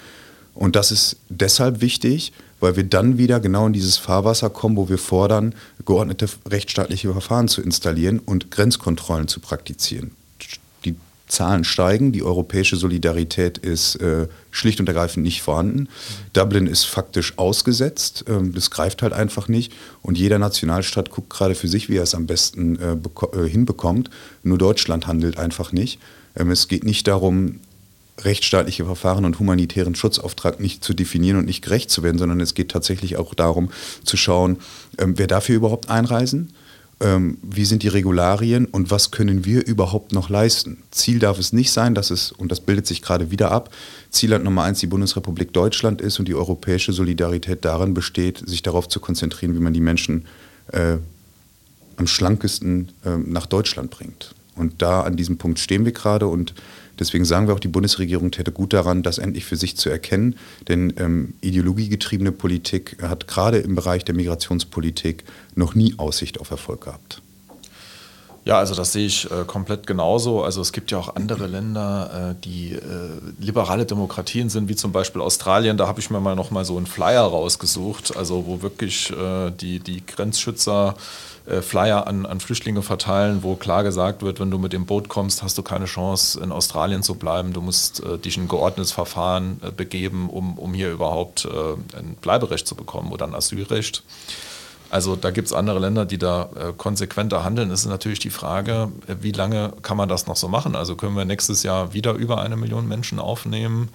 Und 0.58 0.76
das 0.76 0.92
ist 0.92 1.18
deshalb 1.30 1.82
wichtig, 1.82 2.34
weil 2.60 2.76
wir 2.76 2.84
dann 2.84 3.18
wieder 3.18 3.40
genau 3.40 3.68
in 3.68 3.74
dieses 3.74 3.98
Fahrwasser 3.98 4.50
kommen, 4.50 4.76
wo 4.76 4.90
wir 4.90 4.98
fordern, 4.98 5.54
geordnete 5.86 6.28
rechtsstaatliche 6.50 7.12
Verfahren 7.12 7.48
zu 7.48 7.62
installieren 7.62 8.20
und 8.20 8.52
Grenzkontrollen 8.52 9.28
zu 9.28 9.40
praktizieren. 9.40 10.12
Zahlen 11.28 11.64
steigen. 11.64 12.12
Die 12.12 12.24
europäische 12.24 12.78
Solidarität 12.78 13.58
ist 13.58 13.96
äh, 13.98 14.28
schlicht 14.50 14.80
und 14.80 14.88
ergreifend 14.88 15.26
nicht 15.26 15.42
vorhanden. 15.42 15.90
Dublin 16.34 16.68
ist 16.68 16.86
faktisch 16.86 17.38
ausgesetzt. 17.38 18.26
Ähm, 18.28 18.54
das 18.54 18.72
greift 18.72 19.02
halt 19.02 19.14
einfach 19.14 19.48
nicht. 19.48 19.74
Und 20.02 20.18
jeder 20.18 20.40
Nationalstaat 20.40 21.12
guckt 21.12 21.30
gerade 21.30 21.56
für 21.56 21.68
sich, 21.68 21.90
wie 21.90 21.98
er 21.98 22.04
es 22.04 22.16
am 22.16 22.28
besten 22.28 22.80
äh, 22.80 22.94
äh, 22.94 23.48
hinbekommt. 23.48 24.10
Nur 24.44 24.58
Deutschland 24.58 25.08
handelt 25.08 25.38
einfach 25.38 25.72
nicht. 25.72 26.00
Ähm, 26.36 26.52
es 26.52 26.68
geht 26.68 26.84
nicht 26.84 27.08
darum, 27.08 27.60
rechtsstaatliche 28.20 28.86
Verfahren 28.86 29.26
und 29.26 29.40
humanitären 29.40 29.96
Schutzauftrag 29.96 30.60
nicht 30.60 30.84
zu 30.84 30.94
definieren 30.94 31.38
und 31.38 31.46
nicht 31.46 31.64
gerecht 31.64 31.92
zu 31.92 32.04
werden, 32.04 32.18
sondern 32.18 32.40
es 32.40 32.54
geht 32.54 32.70
tatsächlich 32.70 33.18
auch 33.18 33.34
darum 33.34 33.70
zu 34.04 34.18
schauen, 34.18 34.58
ähm, 34.98 35.14
wer 35.18 35.28
darf 35.28 35.48
hier 35.48 35.56
überhaupt 35.56 35.90
einreisen 35.90 36.54
ähm, 37.00 37.38
wie 37.44 37.66
sind 37.66 37.84
die 37.84 37.88
Regularien 37.90 38.66
und 38.66 38.90
was 38.90 39.12
können 39.12 39.46
wir 39.46 39.66
überhaupt 39.66 40.14
noch 40.14 40.30
leisten. 40.30 40.78
Ziel 40.92 41.20
darf 41.20 41.38
es 41.38 41.54
nicht 41.54 41.72
sein, 41.72 41.94
dass 41.94 42.10
es, 42.10 42.32
und 42.32 42.52
das 42.52 42.60
bildet 42.60 42.88
sich 42.88 43.02
gerade 43.02 43.30
wieder 43.30 43.52
ab, 43.52 43.70
Zielland 44.10 44.44
Nummer 44.44 44.64
eins 44.64 44.80
die 44.80 44.88
Bundesrepublik 44.88 45.54
Deutschland 45.54 46.02
ist 46.02 46.20
und 46.20 46.28
die 46.28 46.36
europäische 46.36 46.94
Solidarität 46.94 47.64
darin 47.66 47.94
besteht, 47.94 48.42
sich 48.48 48.64
darauf 48.64 48.88
zu 48.88 49.00
konzentrieren, 49.00 49.54
wie 49.54 49.60
man 49.60 49.74
die 49.74 49.80
Menschen 49.80 50.26
äh, 50.72 50.98
am 51.98 52.08
schlankesten 52.08 52.90
äh, 53.06 53.18
nach 53.18 53.46
Deutschland 53.46 53.92
bringt. 53.92 54.34
Und 54.58 54.82
da 54.82 55.02
an 55.02 55.16
diesem 55.16 55.38
Punkt 55.38 55.60
stehen 55.60 55.86
wir 55.86 55.92
gerade 55.94 56.28
und 56.28 56.54
Deswegen 57.00 57.26
sagen 57.26 57.48
wir 57.48 57.54
auch, 57.54 57.60
die 57.60 57.68
Bundesregierung 57.68 58.32
täte 58.32 58.52
gut 58.52 58.74
daran, 58.74 59.04
das 59.04 59.18
endlich 59.18 59.46
für 59.46 59.56
sich 59.56 59.78
zu 59.78 59.90
erkennen. 59.90 60.36
Denn 60.68 60.94
ähm, 60.98 61.34
ideologiegetriebene 61.42 62.32
Politik 62.32 62.98
hat 63.02 63.28
gerade 63.28 63.60
im 63.60 63.76
Bereich 63.76 64.04
der 64.04 64.16
Migrationspolitik 64.16 65.24
noch 65.56 65.76
nie 65.76 65.94
Aussicht 65.98 66.40
auf 66.40 66.50
Erfolg 66.50 66.82
gehabt. 66.82 67.22
Ja, 68.46 68.60
also 68.60 68.74
das 68.76 68.94
sehe 68.94 69.06
ich 69.06 69.30
äh, 69.30 69.44
komplett 69.46 69.86
genauso. 69.86 70.42
Also 70.42 70.62
es 70.62 70.72
gibt 70.72 70.90
ja 70.90 70.98
auch 70.98 71.18
andere 71.18 71.48
Länder, 71.48 72.32
äh, 72.32 72.42
die 72.46 72.72
äh, 72.72 72.80
liberale 73.40 73.86
Demokratien 73.86 74.50
sind, 74.50 74.70
wie 74.70 74.76
zum 74.78 74.94
Beispiel 74.94 75.22
Australien. 75.22 75.76
Da 75.76 75.86
habe 75.86 76.00
ich 76.00 76.10
mir 76.10 76.22
mal 76.22 76.34
noch 76.34 76.50
mal 76.50 76.64
so 76.64 76.78
einen 76.78 76.86
Flyer 76.86 77.24
rausgesucht, 77.24 78.16
also 78.16 78.46
wo 78.48 78.62
wirklich 78.62 79.12
äh, 79.12 79.52
die, 79.52 79.80
die 79.80 80.06
Grenzschützer 80.06 80.96
äh, 81.48 81.62
Flyer 81.62 82.08
an, 82.08 82.26
an 82.26 82.40
Flüchtlinge 82.40 82.82
verteilen, 82.82 83.44
wo 83.44 83.56
klar 83.56 83.84
gesagt 83.84 84.22
wird, 84.22 84.40
wenn 84.40 84.52
du 84.52 84.58
mit 84.58 84.74
dem 84.74 84.86
Boot 84.86 85.10
kommst, 85.10 85.44
hast 85.44 85.58
du 85.58 85.64
keine 85.64 85.86
Chance, 85.86 86.40
in 86.40 86.52
Australien 86.52 87.04
zu 87.04 87.16
bleiben. 87.16 87.54
Du 87.54 87.62
musst 87.62 88.04
äh, 88.04 88.18
dich 88.18 88.38
in 88.38 88.44
ein 88.44 88.48
geordnetes 88.48 88.92
Verfahren 88.92 89.60
begeben, 89.76 90.30
um, 90.30 90.58
um 90.58 90.74
hier 90.74 90.92
überhaupt 90.92 91.48
ein 91.48 92.16
Bleiberecht 92.22 92.68
zu 92.68 92.76
bekommen 92.76 93.12
oder 93.12 93.26
ein 93.26 93.36
Asylrecht. 93.36 94.04
Also 94.90 95.16
da 95.16 95.32
gibt 95.32 95.48
es 95.48 95.54
andere 95.54 95.80
Länder, 95.80 96.06
die 96.06 96.18
da 96.18 96.50
äh, 96.56 96.74
konsequenter 96.76 97.44
handeln. 97.44 97.72
Es 97.72 97.82
ist 97.82 97.88
natürlich 97.88 98.20
die 98.20 98.30
Frage, 98.30 98.90
äh, 99.08 99.16
wie 99.22 99.32
lange 99.32 99.74
kann 99.82 99.98
man 99.98 100.08
das 100.08 100.28
noch 100.28 100.38
so 100.38 100.48
machen? 100.48 100.76
Also 100.76 100.96
können 100.96 101.16
wir 101.16 101.26
nächstes 101.26 101.64
Jahr 101.64 101.94
wieder 101.94 102.14
über 102.14 102.42
eine 102.42 102.56
Million 102.56 102.88
Menschen 102.88 103.20
aufnehmen? 103.20 103.90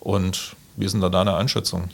Und 0.00 0.54
wie 0.76 0.84
ist 0.84 0.92
denn 0.92 1.00
da 1.00 1.08
deine 1.08 1.34
Einschätzung? 1.36 1.84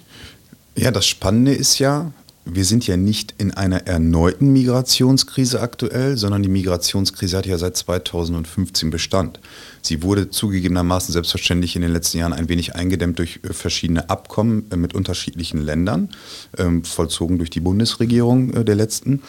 Ja, 0.77 0.91
das 0.91 1.07
Spannende 1.07 1.53
ist 1.53 1.79
ja, 1.79 2.11
wir 2.45 2.65
sind 2.65 2.87
ja 2.87 2.97
nicht 2.97 3.35
in 3.39 3.53
einer 3.53 3.87
erneuten 3.87 4.53
Migrationskrise 4.53 5.61
aktuell, 5.61 6.17
sondern 6.17 6.43
die 6.43 6.49
Migrationskrise 6.49 7.37
hat 7.37 7.47
ja 7.47 7.59
seit 7.59 7.77
2015 7.77 8.91
Bestand. 8.91 9.41
Sie 9.83 10.03
wurde 10.03 10.31
zugegebenermaßen 10.31 11.13
selbstverständlich 11.13 11.77
in 11.77 11.83
den 11.83 11.93
letzten 11.93 12.19
Jahren 12.19 12.33
ein 12.33 12.49
wenig 12.49 12.75
eingedämmt 12.75 13.19
durch 13.19 13.41
äh, 13.43 13.53
verschiedene 13.53 14.09
Abkommen 14.09 14.67
äh, 14.71 14.77
mit 14.77 14.95
unterschiedlichen 14.95 15.61
Ländern, 15.61 16.11
ähm, 16.57 16.83
vollzogen 16.85 17.39
durch 17.39 17.51
die 17.51 17.61
Bundesregierung 17.61 18.55
äh, 18.55 18.65
der 18.65 18.75
letzten. 18.75 19.23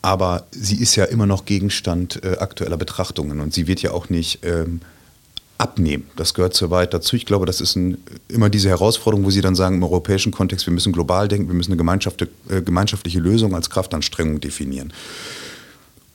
Aber 0.00 0.46
sie 0.50 0.76
ist 0.76 0.96
ja 0.96 1.04
immer 1.04 1.26
noch 1.26 1.46
Gegenstand 1.46 2.24
aktueller 2.38 2.76
Betrachtungen 2.76 3.40
und 3.40 3.52
sie 3.52 3.66
wird 3.66 3.82
ja 3.82 3.90
auch 3.90 4.08
nicht 4.08 4.38
ähm, 4.44 4.80
abnehmen. 5.58 6.06
Das 6.16 6.34
gehört 6.34 6.54
so 6.54 6.70
weit 6.70 6.92
dazu. 6.92 7.16
Ich 7.16 7.26
glaube, 7.26 7.46
das 7.46 7.60
ist 7.60 7.76
ein, 7.76 7.98
immer 8.28 8.50
diese 8.50 8.68
Herausforderung, 8.68 9.24
wo 9.24 9.30
Sie 9.30 9.40
dann 9.40 9.54
sagen, 9.54 9.76
im 9.76 9.82
europäischen 9.82 10.32
Kontext, 10.32 10.66
wir 10.66 10.72
müssen 10.72 10.92
global 10.92 11.28
denken, 11.28 11.48
wir 11.48 11.54
müssen 11.54 11.72
eine 11.72 11.78
gemeinschaftliche, 11.78 12.32
äh, 12.50 12.62
gemeinschaftliche 12.62 13.20
Lösung 13.20 13.54
als 13.54 13.70
Kraftanstrengung 13.70 14.40
definieren. 14.40 14.92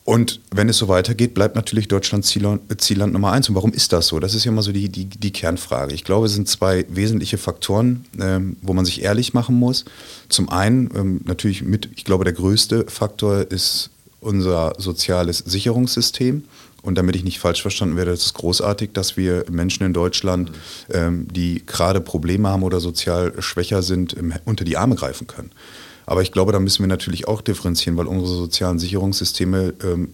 Und 0.03 0.41
wenn 0.51 0.67
es 0.67 0.77
so 0.77 0.88
weitergeht, 0.88 1.33
bleibt 1.36 1.55
natürlich 1.55 1.88
Deutschland 1.88 2.25
Zielland, 2.25 2.62
Zielland 2.81 3.13
Nummer 3.13 3.31
eins. 3.31 3.50
Und 3.50 3.55
warum 3.55 3.71
ist 3.71 3.93
das 3.93 4.07
so? 4.07 4.19
Das 4.19 4.33
ist 4.33 4.45
ja 4.45 4.51
immer 4.51 4.63
so 4.63 4.71
die, 4.71 4.89
die, 4.89 5.05
die 5.05 5.31
Kernfrage. 5.31 5.93
Ich 5.93 6.03
glaube, 6.03 6.25
es 6.25 6.33
sind 6.33 6.48
zwei 6.48 6.86
wesentliche 6.89 7.38
Faktoren, 7.38 8.05
ähm, 8.19 8.57
wo 8.62 8.74
man 8.74 8.83
sich 8.83 9.03
ehrlich 9.03 9.33
machen 9.33 9.55
muss. 9.55 9.86
Zum 10.27 10.50
einen 10.50 10.89
ähm, 10.95 11.21
natürlich 11.25 11.62
mit, 11.62 11.89
ich 11.95 12.03
glaube, 12.03 12.24
der 12.24 12.33
größte 12.33 12.86
Faktor 12.88 13.51
ist 13.51 13.91
unser 14.21 14.74
soziales 14.77 15.39
Sicherungssystem. 15.39 16.43
Und 16.81 16.95
damit 16.95 17.15
ich 17.15 17.23
nicht 17.23 17.39
falsch 17.39 17.61
verstanden 17.61 17.95
werde, 17.95 18.11
ist 18.11 18.25
es 18.25 18.33
großartig, 18.33 18.91
dass 18.93 19.15
wir 19.15 19.45
Menschen 19.51 19.85
in 19.85 19.93
Deutschland, 19.93 20.51
ähm, 20.91 21.27
die 21.31 21.63
gerade 21.65 22.01
Probleme 22.01 22.50
haben 22.50 22.63
oder 22.63 22.79
sozial 22.79 23.39
schwächer 23.41 23.83
sind, 23.83 24.15
unter 24.45 24.65
die 24.65 24.77
Arme 24.77 24.95
greifen 24.95 25.27
können. 25.27 25.51
Aber 26.05 26.21
ich 26.21 26.31
glaube, 26.31 26.51
da 26.51 26.59
müssen 26.59 26.83
wir 26.83 26.88
natürlich 26.88 27.27
auch 27.27 27.41
differenzieren, 27.41 27.97
weil 27.97 28.07
unsere 28.07 28.35
sozialen 28.35 28.79
Sicherungssysteme 28.79 29.73
ähm, 29.83 30.09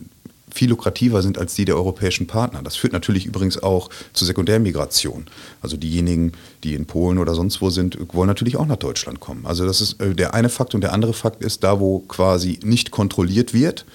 viel 0.49 0.69
lukrativer 0.69 1.21
sind 1.21 1.37
als 1.37 1.55
die 1.55 1.65
der 1.65 1.75
europäischen 1.75 2.25
Partner. 2.25 2.61
Das 2.63 2.75
führt 2.75 2.93
natürlich 2.93 3.25
übrigens 3.25 3.61
auch 3.61 3.89
zu 4.13 4.25
Sekundärmigration. 4.25 5.25
Also 5.61 5.77
diejenigen, 5.77 6.31
die 6.63 6.73
in 6.73 6.85
Polen 6.85 7.17
oder 7.17 7.35
sonst 7.35 7.61
wo 7.61 7.69
sind, 7.69 7.97
wollen 8.13 8.27
natürlich 8.27 8.57
auch 8.57 8.65
nach 8.65 8.77
Deutschland 8.77 9.19
kommen. 9.19 9.45
Also 9.45 9.65
das 9.65 9.81
ist 9.81 10.01
äh, 10.01 10.15
der 10.15 10.33
eine 10.33 10.49
Fakt 10.49 10.73
und 10.73 10.81
der 10.81 10.93
andere 10.93 11.13
Fakt 11.13 11.43
ist, 11.43 11.63
da 11.63 11.79
wo 11.79 11.99
quasi 11.99 12.59
nicht 12.63 12.91
kontrolliert 12.91 13.53
wird 13.53 13.85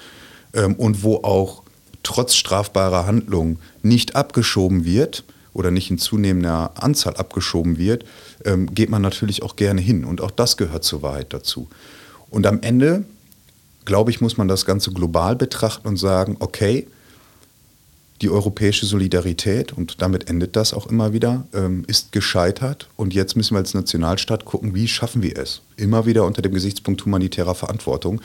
ähm, 0.53 0.75
und 0.75 1.03
wo 1.03 1.17
auch 1.17 1.62
trotz 2.03 2.35
strafbarer 2.35 3.05
Handlungen 3.05 3.59
nicht 3.81 4.15
abgeschoben 4.15 4.85
wird 4.85 5.23
oder 5.53 5.71
nicht 5.71 5.89
in 5.89 5.97
zunehmender 5.97 6.71
Anzahl 6.75 7.15
abgeschoben 7.15 7.77
wird, 7.77 8.05
ähm, 8.45 8.73
geht 8.73 8.89
man 8.89 9.01
natürlich 9.01 9.43
auch 9.43 9.55
gerne 9.55 9.81
hin. 9.81 10.05
Und 10.05 10.21
auch 10.21 10.31
das 10.31 10.57
gehört 10.57 10.83
zur 10.83 11.01
Wahrheit 11.01 11.33
dazu. 11.33 11.67
Und 12.29 12.45
am 12.45 12.61
Ende, 12.61 13.05
glaube 13.85 14.11
ich, 14.11 14.19
muss 14.19 14.37
man 14.37 14.47
das 14.47 14.65
Ganze 14.65 14.91
global 14.91 15.35
betrachten 15.35 15.87
und 15.87 15.97
sagen, 15.97 16.37
okay, 16.39 16.87
die 18.21 18.29
europäische 18.29 18.85
Solidarität, 18.85 19.73
und 19.73 20.01
damit 20.01 20.29
endet 20.29 20.55
das 20.55 20.73
auch 20.73 20.87
immer 20.87 21.11
wieder, 21.13 21.45
ähm, 21.53 21.83
ist 21.87 22.11
gescheitert. 22.11 22.87
Und 22.95 23.13
jetzt 23.13 23.35
müssen 23.35 23.53
wir 23.55 23.59
als 23.59 23.73
Nationalstaat 23.73 24.45
gucken, 24.45 24.73
wie 24.73 24.87
schaffen 24.87 25.21
wir 25.21 25.37
es? 25.37 25.61
Immer 25.75 26.05
wieder 26.05 26.25
unter 26.25 26.41
dem 26.41 26.53
Gesichtspunkt 26.53 27.03
humanitärer 27.05 27.53
Verantwortung. 27.53 28.21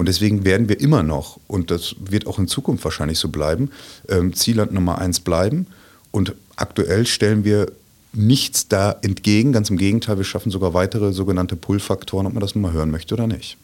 Und 0.00 0.06
deswegen 0.06 0.46
werden 0.46 0.70
wir 0.70 0.80
immer 0.80 1.02
noch, 1.02 1.38
und 1.46 1.70
das 1.70 1.94
wird 2.00 2.26
auch 2.26 2.38
in 2.38 2.48
Zukunft 2.48 2.82
wahrscheinlich 2.84 3.18
so 3.18 3.28
bleiben, 3.28 3.70
ähm, 4.08 4.32
Zielland 4.32 4.72
Nummer 4.72 4.96
eins 4.96 5.20
bleiben. 5.20 5.66
Und 6.10 6.34
aktuell 6.56 7.04
stellen 7.04 7.44
wir 7.44 7.70
nichts 8.14 8.66
da 8.66 8.96
entgegen. 9.02 9.52
Ganz 9.52 9.68
im 9.68 9.76
Gegenteil, 9.76 10.16
wir 10.16 10.24
schaffen 10.24 10.50
sogar 10.50 10.72
weitere 10.72 11.12
sogenannte 11.12 11.54
Pull-Faktoren, 11.54 12.26
ob 12.26 12.32
man 12.32 12.40
das 12.40 12.54
nun 12.54 12.62
mal 12.62 12.72
hören 12.72 12.90
möchte 12.90 13.12
oder 13.12 13.26
nicht. 13.26 13.58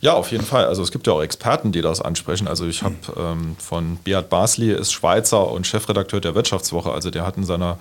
Ja, 0.00 0.12
auf 0.12 0.30
jeden 0.30 0.44
Fall. 0.44 0.66
Also 0.66 0.84
es 0.84 0.92
gibt 0.92 1.08
ja 1.08 1.14
auch 1.14 1.20
Experten, 1.20 1.72
die 1.72 1.82
das 1.82 2.00
ansprechen. 2.00 2.46
Also 2.46 2.64
ich 2.68 2.84
habe 2.84 2.94
ähm, 3.18 3.56
von 3.58 3.96
Beat 4.04 4.30
Basli, 4.30 4.70
ist 4.70 4.92
Schweizer 4.92 5.50
und 5.50 5.66
Chefredakteur 5.66 6.20
der 6.20 6.36
Wirtschaftswoche. 6.36 6.92
Also 6.92 7.10
der 7.10 7.26
hat 7.26 7.36
in 7.36 7.44
seiner 7.44 7.80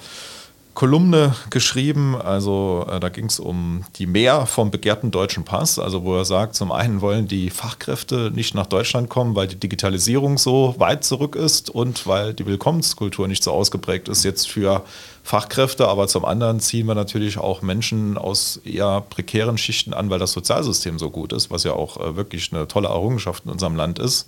Kolumne 0.73 1.35
geschrieben. 1.49 2.15
Also 2.15 2.85
äh, 2.89 2.99
da 2.99 3.09
ging 3.09 3.25
es 3.25 3.39
um 3.39 3.83
die 3.97 4.07
Mehr 4.07 4.45
vom 4.45 4.71
begehrten 4.71 5.11
deutschen 5.11 5.43
Pass. 5.43 5.79
Also 5.79 6.03
wo 6.03 6.15
er 6.15 6.25
sagt, 6.25 6.55
zum 6.55 6.71
einen 6.71 7.01
wollen 7.01 7.27
die 7.27 7.49
Fachkräfte 7.49 8.31
nicht 8.33 8.55
nach 8.55 8.67
Deutschland 8.67 9.09
kommen, 9.09 9.35
weil 9.35 9.47
die 9.47 9.59
Digitalisierung 9.59 10.37
so 10.37 10.75
weit 10.77 11.03
zurück 11.03 11.35
ist 11.35 11.69
und 11.69 12.07
weil 12.07 12.33
die 12.33 12.45
Willkommenskultur 12.45 13.27
nicht 13.27 13.43
so 13.43 13.51
ausgeprägt 13.51 14.07
ist 14.09 14.23
jetzt 14.23 14.49
für 14.49 14.83
Fachkräfte, 15.23 15.87
aber 15.87 16.07
zum 16.07 16.25
anderen 16.25 16.59
ziehen 16.59 16.87
wir 16.87 16.95
natürlich 16.95 17.37
auch 17.37 17.61
Menschen 17.61 18.17
aus 18.17 18.59
eher 18.65 19.01
prekären 19.01 19.57
Schichten 19.57 19.93
an, 19.93 20.09
weil 20.09 20.19
das 20.19 20.31
Sozialsystem 20.31 20.97
so 20.97 21.09
gut 21.09 21.31
ist, 21.31 21.51
was 21.51 21.63
ja 21.63 21.73
auch 21.73 21.97
äh, 21.97 22.15
wirklich 22.15 22.51
eine 22.51 22.67
tolle 22.67 22.87
Errungenschaft 22.87 23.45
in 23.45 23.51
unserem 23.51 23.75
Land 23.75 23.99
ist. 23.99 24.27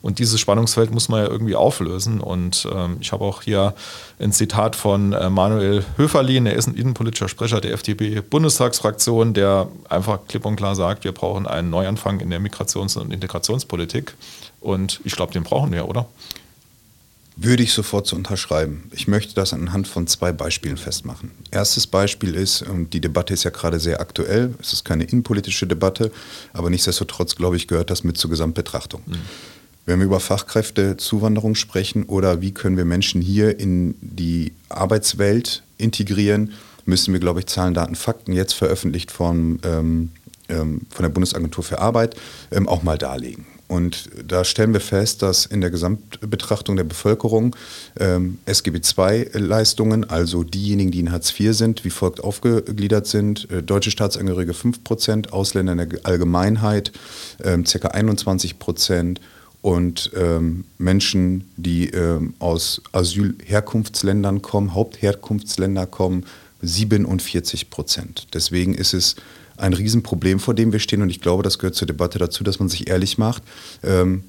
Und 0.00 0.20
dieses 0.20 0.38
Spannungsfeld 0.38 0.92
muss 0.92 1.08
man 1.08 1.24
ja 1.24 1.28
irgendwie 1.28 1.56
auflösen. 1.56 2.20
Und 2.20 2.68
ähm, 2.72 2.98
ich 3.00 3.10
habe 3.12 3.24
auch 3.24 3.42
hier 3.42 3.74
ein 4.20 4.32
Zitat 4.32 4.76
von 4.76 5.12
äh, 5.12 5.28
Manuel 5.28 5.84
Höferlin, 5.96 6.46
er 6.46 6.54
ist 6.54 6.68
ein 6.68 6.76
innenpolitischer 6.76 7.28
Sprecher 7.28 7.60
der 7.60 7.72
FDP-Bundestagsfraktion, 7.72 9.34
der 9.34 9.68
einfach 9.88 10.20
klipp 10.28 10.46
und 10.46 10.56
klar 10.56 10.76
sagt, 10.76 11.04
wir 11.04 11.12
brauchen 11.12 11.46
einen 11.46 11.70
Neuanfang 11.70 12.20
in 12.20 12.30
der 12.30 12.40
Migrations- 12.40 12.96
und 12.96 13.12
Integrationspolitik. 13.12 14.14
Und 14.60 15.00
ich 15.04 15.14
glaube, 15.16 15.32
den 15.32 15.42
brauchen 15.42 15.72
wir, 15.72 15.88
oder? 15.88 16.06
Würde 17.40 17.62
ich 17.62 17.72
sofort 17.72 18.08
so 18.08 18.16
unterschreiben. 18.16 18.90
Ich 18.92 19.06
möchte 19.06 19.32
das 19.32 19.52
anhand 19.52 19.86
von 19.86 20.08
zwei 20.08 20.32
Beispielen 20.32 20.76
festmachen. 20.76 21.30
Erstes 21.52 21.86
Beispiel 21.86 22.34
ist, 22.34 22.62
und 22.62 22.92
die 22.92 23.00
Debatte 23.00 23.32
ist 23.32 23.44
ja 23.44 23.50
gerade 23.50 23.78
sehr 23.78 24.00
aktuell, 24.00 24.54
es 24.60 24.72
ist 24.72 24.84
keine 24.84 25.04
innenpolitische 25.04 25.68
Debatte, 25.68 26.10
aber 26.52 26.68
nichtsdestotrotz, 26.68 27.36
glaube 27.36 27.56
ich, 27.56 27.68
gehört 27.68 27.90
das 27.90 28.02
mit 28.02 28.18
zur 28.18 28.30
Gesamtbetrachtung. 28.30 29.02
Mhm. 29.06 29.18
Wenn 29.86 30.00
wir 30.00 30.06
über 30.06 30.18
Fachkräftezuwanderung 30.18 31.54
sprechen 31.54 32.02
oder 32.02 32.40
wie 32.40 32.52
können 32.52 32.76
wir 32.76 32.84
Menschen 32.84 33.22
hier 33.22 33.60
in 33.60 33.94
die 34.00 34.52
Arbeitswelt 34.68 35.62
integrieren, 35.78 36.54
müssen 36.86 37.12
wir, 37.12 37.20
glaube 37.20 37.38
ich, 37.38 37.46
Zahlen, 37.46 37.72
Daten, 37.72 37.94
Fakten 37.94 38.32
jetzt 38.32 38.54
veröffentlicht 38.54 39.12
von, 39.12 39.60
ähm, 39.62 40.10
ähm, 40.48 40.80
von 40.90 41.04
der 41.04 41.10
Bundesagentur 41.10 41.62
für 41.62 41.78
Arbeit 41.78 42.16
ähm, 42.50 42.68
auch 42.68 42.82
mal 42.82 42.98
darlegen. 42.98 43.46
Und 43.68 44.08
da 44.26 44.44
stellen 44.44 44.72
wir 44.72 44.80
fest, 44.80 45.20
dass 45.20 45.44
in 45.44 45.60
der 45.60 45.70
Gesamtbetrachtung 45.70 46.76
der 46.76 46.84
Bevölkerung 46.84 47.54
ähm, 48.00 48.38
SGB 48.46 48.80
II-Leistungen, 48.80 50.08
also 50.08 50.42
diejenigen, 50.42 50.90
die 50.90 51.00
in 51.00 51.12
Hartz 51.12 51.38
IV 51.38 51.54
sind, 51.54 51.84
wie 51.84 51.90
folgt 51.90 52.24
aufgegliedert 52.24 53.06
sind. 53.06 53.50
Äh, 53.50 53.62
deutsche 53.62 53.90
Staatsangehörige 53.90 54.52
5%, 54.52 55.30
Ausländer 55.30 55.72
in 55.72 55.78
der 55.78 55.88
Allgemeinheit 56.04 56.92
ähm, 57.44 57.64
ca. 57.64 57.88
21 57.88 58.58
Prozent 58.58 59.20
und 59.60 60.12
ähm, 60.16 60.64
Menschen, 60.78 61.50
die 61.56 61.90
ähm, 61.90 62.34
aus 62.38 62.80
Asylherkunftsländern 62.92 64.40
kommen, 64.40 64.74
Hauptherkunftsländer 64.74 65.86
kommen, 65.86 66.24
47 66.62 67.68
Prozent. 67.68 68.28
Deswegen 68.32 68.74
ist 68.74 68.94
es 68.94 69.16
ein 69.58 69.72
Riesenproblem, 69.72 70.40
vor 70.40 70.54
dem 70.54 70.72
wir 70.72 70.78
stehen. 70.78 71.02
Und 71.02 71.10
ich 71.10 71.20
glaube, 71.20 71.42
das 71.42 71.58
gehört 71.58 71.74
zur 71.74 71.86
Debatte 71.86 72.18
dazu, 72.18 72.44
dass 72.44 72.58
man 72.58 72.68
sich 72.68 72.88
ehrlich 72.88 73.18
macht. 73.18 73.42
Ähm, 73.82 74.24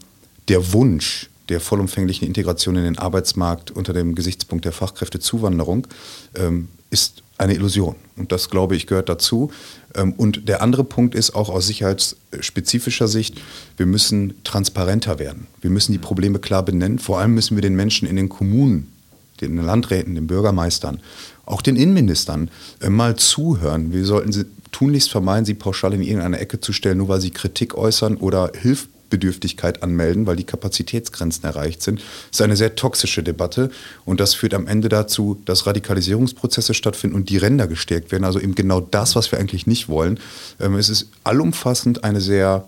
der 0.48 0.74
Wunsch 0.74 1.30
der 1.50 1.60
vollumfänglichen 1.60 2.28
Integration 2.28 2.76
in 2.76 2.84
den 2.84 2.98
Arbeitsmarkt 2.98 3.72
unter 3.72 3.92
dem 3.92 4.16
Gesichtspunkt 4.16 4.66
der 4.66 4.72
Fachkräftezuwanderung 4.72 5.88
ähm, 6.36 6.68
ist 6.92 7.24
eine 7.38 7.54
Illusion. 7.56 7.96
Und 8.18 8.32
das, 8.32 8.50
glaube 8.50 8.76
ich, 8.76 8.86
gehört 8.86 9.10
dazu. 9.10 9.52
Ähm, 9.96 10.14
und 10.14 10.48
der 10.48 10.62
andere 10.62 10.84
Punkt 10.84 11.16
ist 11.16 11.32
auch 11.32 11.50
aus 11.50 11.68
sicherheitsspezifischer 11.68 13.08
Sicht, 13.08 13.42
wir 13.78 13.86
müssen 13.86 14.36
transparenter 14.44 15.20
werden. 15.20 15.48
Wir 15.62 15.70
müssen 15.70 15.94
die 15.94 15.98
Probleme 15.98 16.40
klar 16.40 16.64
benennen. 16.64 17.00
Vor 17.00 17.20
allem 17.20 17.34
müssen 17.34 17.58
wir 17.58 17.62
den 17.62 17.76
Menschen 17.76 18.08
in 18.08 18.16
den 18.16 18.30
Kommunen, 18.30 18.92
den 19.42 19.58
Landräten, 19.58 20.16
den 20.16 20.28
Bürgermeistern, 20.28 21.00
auch 21.46 21.62
den 21.62 21.76
Innenministern 21.76 22.50
äh, 22.82 22.90
mal 22.90 23.16
zuhören. 23.16 23.94
Wir 23.94 24.06
sollten 24.06 24.32
sie 24.32 24.46
tunlichst 24.72 25.10
vermeiden, 25.10 25.46
sie 25.46 25.56
pauschal 25.56 25.94
in 25.94 26.02
irgendeine 26.02 26.40
Ecke 26.40 26.60
zu 26.60 26.74
stellen, 26.74 27.00
nur 27.00 27.10
weil 27.10 27.22
sie 27.22 27.32
Kritik 27.32 27.76
äußern 27.76 28.18
oder 28.18 28.52
Hilf 28.56 28.88
Hilfsbedürftigkeit 29.10 29.84
anmelden, 29.84 30.26
weil 30.28 30.36
die 30.36 30.44
Kapazitätsgrenzen 30.44 31.44
erreicht 31.44 31.82
sind. 31.82 32.00
Das 32.00 32.40
ist 32.40 32.42
eine 32.42 32.56
sehr 32.56 32.76
toxische 32.76 33.24
Debatte 33.24 33.72
und 34.06 34.20
das 34.20 34.34
führt 34.34 34.54
am 34.54 34.68
Ende 34.68 34.90
dazu, 34.90 35.42
dass 35.46 35.66
Radikalisierungsprozesse 35.66 36.74
stattfinden 36.74 37.16
und 37.16 37.30
die 37.30 37.38
Ränder 37.38 37.68
gestärkt 37.68 38.12
werden. 38.12 38.24
Also 38.24 38.40
eben 38.40 38.56
genau 38.56 38.82
das, 38.82 39.16
was 39.16 39.32
wir 39.32 39.40
eigentlich 39.40 39.68
nicht 39.68 39.90
wollen. 39.90 40.20
Ähm, 40.60 40.76
es 40.76 40.90
ist 40.90 41.10
allumfassend 41.24 42.04
eine 42.04 42.22
sehr 42.22 42.66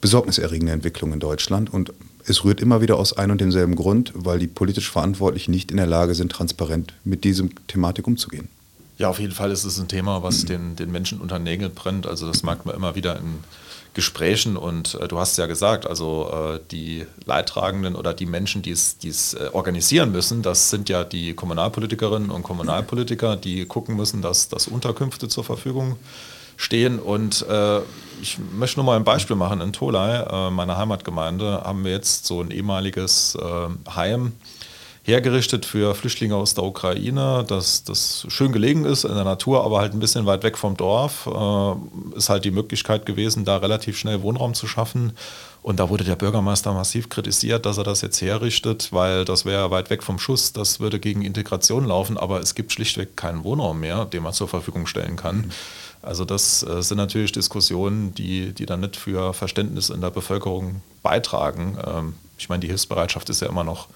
besorgniserregende 0.00 0.72
Entwicklung 0.72 1.12
in 1.12 1.20
Deutschland 1.20 1.72
und 1.72 1.92
es 2.26 2.44
rührt 2.44 2.60
immer 2.60 2.80
wieder 2.80 2.96
aus 2.96 3.16
einem 3.16 3.32
und 3.32 3.40
demselben 3.40 3.76
Grund, 3.76 4.12
weil 4.14 4.38
die 4.38 4.46
politisch 4.46 4.90
Verantwortlichen 4.90 5.50
nicht 5.50 5.70
in 5.70 5.76
der 5.76 5.86
Lage 5.86 6.14
sind, 6.14 6.32
transparent 6.32 6.94
mit 7.04 7.24
diesem 7.24 7.50
Thematik 7.66 8.06
umzugehen. 8.06 8.48
Ja, 8.98 9.08
auf 9.08 9.18
jeden 9.18 9.32
Fall 9.32 9.50
ist 9.50 9.64
es 9.64 9.78
ein 9.80 9.88
Thema, 9.88 10.22
was 10.22 10.44
den, 10.44 10.76
den 10.76 10.92
Menschen 10.92 11.20
unter 11.20 11.38
Nägeln 11.38 11.72
brennt. 11.74 12.06
Also 12.06 12.26
das 12.26 12.42
merkt 12.42 12.66
man 12.66 12.76
immer 12.76 12.94
wieder 12.94 13.18
in 13.18 13.38
Gesprächen 13.94 14.56
und 14.56 14.94
äh, 14.94 15.08
du 15.08 15.18
hast 15.18 15.36
ja 15.36 15.46
gesagt, 15.46 15.86
also 15.86 16.30
äh, 16.32 16.60
die 16.70 17.04
Leidtragenden 17.26 17.94
oder 17.94 18.14
die 18.14 18.26
Menschen, 18.26 18.62
die 18.62 18.70
es 18.70 19.34
äh, 19.34 19.50
organisieren 19.52 20.12
müssen, 20.12 20.42
das 20.42 20.70
sind 20.70 20.88
ja 20.88 21.04
die 21.04 21.34
Kommunalpolitikerinnen 21.34 22.30
und 22.30 22.42
Kommunalpolitiker, 22.42 23.36
die 23.36 23.66
gucken 23.66 23.96
müssen, 23.96 24.22
dass, 24.22 24.48
dass 24.48 24.68
Unterkünfte 24.68 25.28
zur 25.28 25.44
Verfügung 25.44 25.96
stehen. 25.96 26.41
Und 26.98 27.46
äh, 27.48 27.80
ich 28.20 28.38
möchte 28.38 28.78
nur 28.78 28.86
mal 28.86 28.96
ein 28.96 29.04
Beispiel 29.04 29.36
machen. 29.36 29.60
In 29.60 29.72
Tolai, 29.72 30.22
äh, 30.22 30.50
meiner 30.50 30.76
Heimatgemeinde, 30.76 31.62
haben 31.64 31.84
wir 31.84 31.92
jetzt 31.92 32.26
so 32.26 32.40
ein 32.40 32.50
ehemaliges 32.50 33.34
äh, 33.34 33.90
Heim 33.94 34.32
hergerichtet 35.04 35.66
für 35.66 35.94
Flüchtlinge 35.94 36.36
aus 36.36 36.54
der 36.54 36.62
Ukraine, 36.62 37.44
das, 37.48 37.82
das 37.82 38.24
schön 38.28 38.52
gelegen 38.52 38.84
ist 38.84 39.04
in 39.04 39.14
der 39.14 39.24
Natur, 39.24 39.64
aber 39.64 39.80
halt 39.80 39.94
ein 39.94 39.98
bisschen 39.98 40.26
weit 40.26 40.44
weg 40.44 40.56
vom 40.56 40.76
Dorf. 40.76 41.26
Äh, 41.26 42.16
ist 42.16 42.28
halt 42.28 42.44
die 42.44 42.52
Möglichkeit 42.52 43.04
gewesen, 43.04 43.44
da 43.44 43.56
relativ 43.56 43.98
schnell 43.98 44.22
Wohnraum 44.22 44.54
zu 44.54 44.68
schaffen. 44.68 45.12
Und 45.62 45.80
da 45.80 45.88
wurde 45.88 46.04
der 46.04 46.16
Bürgermeister 46.16 46.72
massiv 46.72 47.08
kritisiert, 47.08 47.66
dass 47.66 47.78
er 47.78 47.84
das 47.84 48.00
jetzt 48.00 48.20
herrichtet, 48.20 48.92
weil 48.92 49.24
das 49.24 49.44
wäre 49.44 49.70
weit 49.70 49.90
weg 49.90 50.02
vom 50.02 50.18
Schuss, 50.18 50.52
das 50.52 50.80
würde 50.80 50.98
gegen 50.98 51.22
Integration 51.22 51.84
laufen, 51.84 52.16
aber 52.16 52.40
es 52.40 52.54
gibt 52.54 52.72
schlichtweg 52.72 53.16
keinen 53.16 53.44
Wohnraum 53.44 53.80
mehr, 53.80 54.04
den 54.04 54.22
man 54.22 54.32
zur 54.32 54.48
Verfügung 54.48 54.86
stellen 54.86 55.16
kann. 55.16 55.36
Mhm. 55.36 55.50
Also 56.02 56.24
das 56.24 56.64
äh, 56.64 56.82
sind 56.82 56.98
natürlich 56.98 57.32
Diskussionen, 57.32 58.12
die, 58.14 58.52
die 58.52 58.66
dann 58.66 58.80
nicht 58.80 58.96
für 58.96 59.32
Verständnis 59.32 59.88
in 59.88 60.00
der 60.00 60.10
Bevölkerung 60.10 60.82
beitragen. 61.02 61.78
Ähm, 61.86 62.14
ich 62.36 62.48
meine, 62.48 62.60
die 62.60 62.66
Hilfsbereitschaft 62.66 63.30
ist 63.30 63.40
ja 63.40 63.48
immer 63.48 63.64
noch 63.64 63.86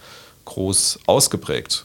groß 0.45 1.01
ausgeprägt. 1.07 1.85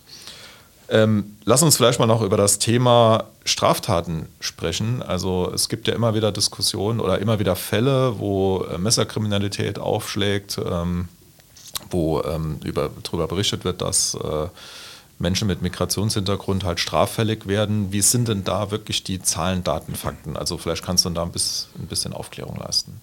Ähm, 0.90 1.38
lass 1.46 1.64
uns 1.64 1.78
vielleicht 1.78 2.00
mal 2.00 2.06
noch 2.06 2.22
über 2.22 2.38
das 2.38 2.60
Thema 2.60 3.24
Straftaten 3.46 4.28
sprechen. 4.40 5.02
Also 5.02 5.50
es 5.54 5.70
gibt 5.70 5.88
ja 5.88 5.96
immer 5.96 6.14
wieder 6.14 6.32
Diskussionen 6.32 7.00
oder 7.00 7.20
immer 7.20 7.40
wieder 7.40 7.56
Fälle, 7.56 8.20
wo 8.20 8.66
äh, 8.66 8.78
Messerkriminalität 8.78 9.80
aufschlägt, 9.80 10.60
ähm, 10.64 11.08
wo 11.90 12.22
ähm, 12.22 12.60
über, 12.64 12.92
darüber 13.04 13.28
berichtet 13.28 13.64
wird, 13.64 13.82
dass 13.82 14.16
äh, 14.16 14.48
Menschen 15.22 15.48
mit 15.48 15.62
Migrationshintergrund 15.62 16.64
halt 16.64 16.80
straffällig 16.80 17.48
werden. 17.48 17.92
Wie 17.92 18.02
sind 18.02 18.28
denn 18.28 18.44
da 18.44 18.72
wirklich 18.72 19.04
die 19.04 19.22
Zahlen, 19.22 19.64
Daten, 19.64 19.96
Fakten? 19.96 20.36
Also 20.36 20.58
vielleicht 20.58 20.84
kannst 20.84 21.06
du 21.06 21.10
da 21.12 21.24
ein 21.24 21.32
bisschen, 21.32 22.14
Aufklärung 22.14 22.58
leisten. 22.58 23.00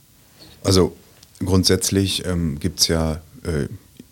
Also 0.64 0.96
grundsätzlich 1.44 2.26
ähm, 2.26 2.58
gibt 2.58 2.80
es 2.80 2.88
ja 2.88 3.20
äh, 3.44 3.68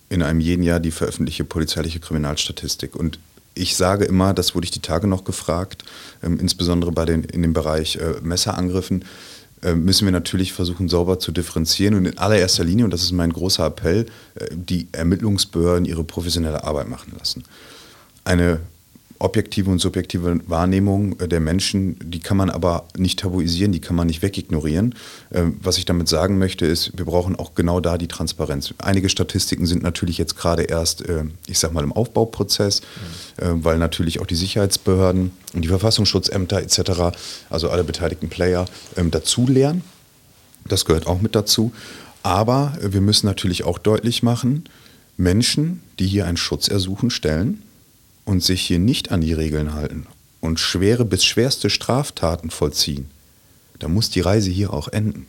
in 0.09 0.23
einem 0.23 0.41
jeden 0.41 0.63
Jahr 0.63 0.81
die 0.81 0.93
veröffentlichte 0.93 1.45
polizeiliche 1.45 2.01
Kriminalstatistik. 2.01 2.95
Und 2.95 3.19
ich 3.55 3.77
sage 3.77 4.05
immer, 4.05 4.35
das 4.35 4.55
wurde 4.55 4.67
ich 4.67 4.71
die 4.71 4.81
Tage 4.81 5.07
noch 5.07 5.25
gefragt, 5.25 5.85
ähm, 6.23 6.39
insbesondere 6.39 6.93
bei 6.93 7.05
den, 7.05 7.25
in 7.25 7.43
dem 7.43 7.53
Bereich 7.53 7.97
äh, 7.97 8.15
Messerangriffen, 8.23 9.05
äh, 9.63 9.75
müssen 9.75 10.05
wir 10.05 10.13
natürlich 10.13 10.53
versuchen, 10.53 10.89
sauber 10.89 11.19
zu 11.19 11.33
differenzieren 11.33 11.95
und 11.95 12.07
in 12.07 12.19
allererster 12.19 12.65
Linie, 12.65 12.85
und 12.85 12.91
das 12.91 13.03
ist 13.03 13.13
mein 13.13 13.33
großer 13.33 13.67
Appell, 13.67 14.07
äh, 14.35 14.47
die 14.53 14.89
Ermittlungsbehörden 14.93 15.87
ihre 15.87 16.05
professionelle 16.05 16.63
Arbeit 16.65 16.89
machen 16.89 17.15
lassen. 17.19 17.43
Eine 18.27 18.59
objektive 19.21 19.71
und 19.71 19.79
subjektive 19.79 20.41
Wahrnehmung 20.49 21.19
äh, 21.21 21.29
der 21.29 21.39
Menschen, 21.39 21.97
die 22.03 22.19
kann 22.19 22.37
man 22.37 22.51
aber 22.51 22.89
nicht 22.99 23.21
tabuisieren, 23.21 23.71
die 23.71 23.81
kann 23.81 23.95
man 23.95 24.09
nicht 24.09 24.21
wegignorieren. 24.21 24.97
Ähm, 25.33 25.59
was 25.63 25.79
ich 25.79 25.85
damit 25.85 26.09
sagen 26.09 26.37
möchte, 26.37 26.67
ist, 26.67 26.99
wir 26.99 27.05
brauchen 27.05 27.37
auch 27.37 27.55
genau 27.55 27.79
da 27.79 27.99
die 27.99 28.09
Transparenz. 28.09 28.75
Einige 28.79 29.09
Statistiken 29.09 29.65
sind 29.65 29.85
natürlich 29.85 30.19
jetzt 30.19 30.37
gerade 30.37 30.65
erst, 30.65 31.09
äh, 31.09 31.23
ich 31.47 31.61
sag 31.61 31.73
mal, 31.73 31.85
im 31.85 31.93
Aufbauprozess, 31.93 32.83
mhm. 33.41 33.65
weil 33.65 33.79
natürlich 33.79 34.21
auch 34.21 34.27
die 34.27 34.35
Sicherheitsbehörden 34.35 35.31
und 35.55 35.63
die 35.63 35.69
Verfassungsschutzämter 35.69 36.61
etc., 36.61 37.17
also 37.49 37.71
alle 37.71 37.85
beteiligten 37.85 38.29
Player, 38.29 38.67
ähm, 38.97 39.13
dazulernen. 39.13 39.83
Das 40.67 40.85
gehört 40.85 41.07
auch 41.07 41.21
mit 41.21 41.37
dazu. 41.37 41.73
Aber 42.25 42.77
wir 42.81 43.01
müssen 43.01 43.27
natürlich 43.27 43.63
auch 43.63 43.79
deutlich 43.79 44.25
machen, 44.25 44.65
Menschen, 45.17 45.81
die 46.01 46.09
hier 46.09 46.27
einen 46.27 46.37
Schutz 46.37 46.67
ersuchen, 46.67 47.11
stellen, 47.11 47.63
und 48.27 48.45
sich 48.45 48.61
hier 48.61 48.79
nicht 48.79 49.11
an 49.11 49.23
die 49.23 49.33
Regeln 49.33 49.73
halten 49.73 50.07
und 50.41 50.61
schwere 50.61 51.07
bis 51.07 51.25
schwerste 51.25 51.71
Straftaten 51.71 52.51
vollziehen, 52.51 53.11
dann 53.79 53.95
muss 53.95 54.11
die 54.11 54.21
Reise 54.21 54.51
hier 54.51 54.75
auch 54.75 54.89
enden. 54.89 55.27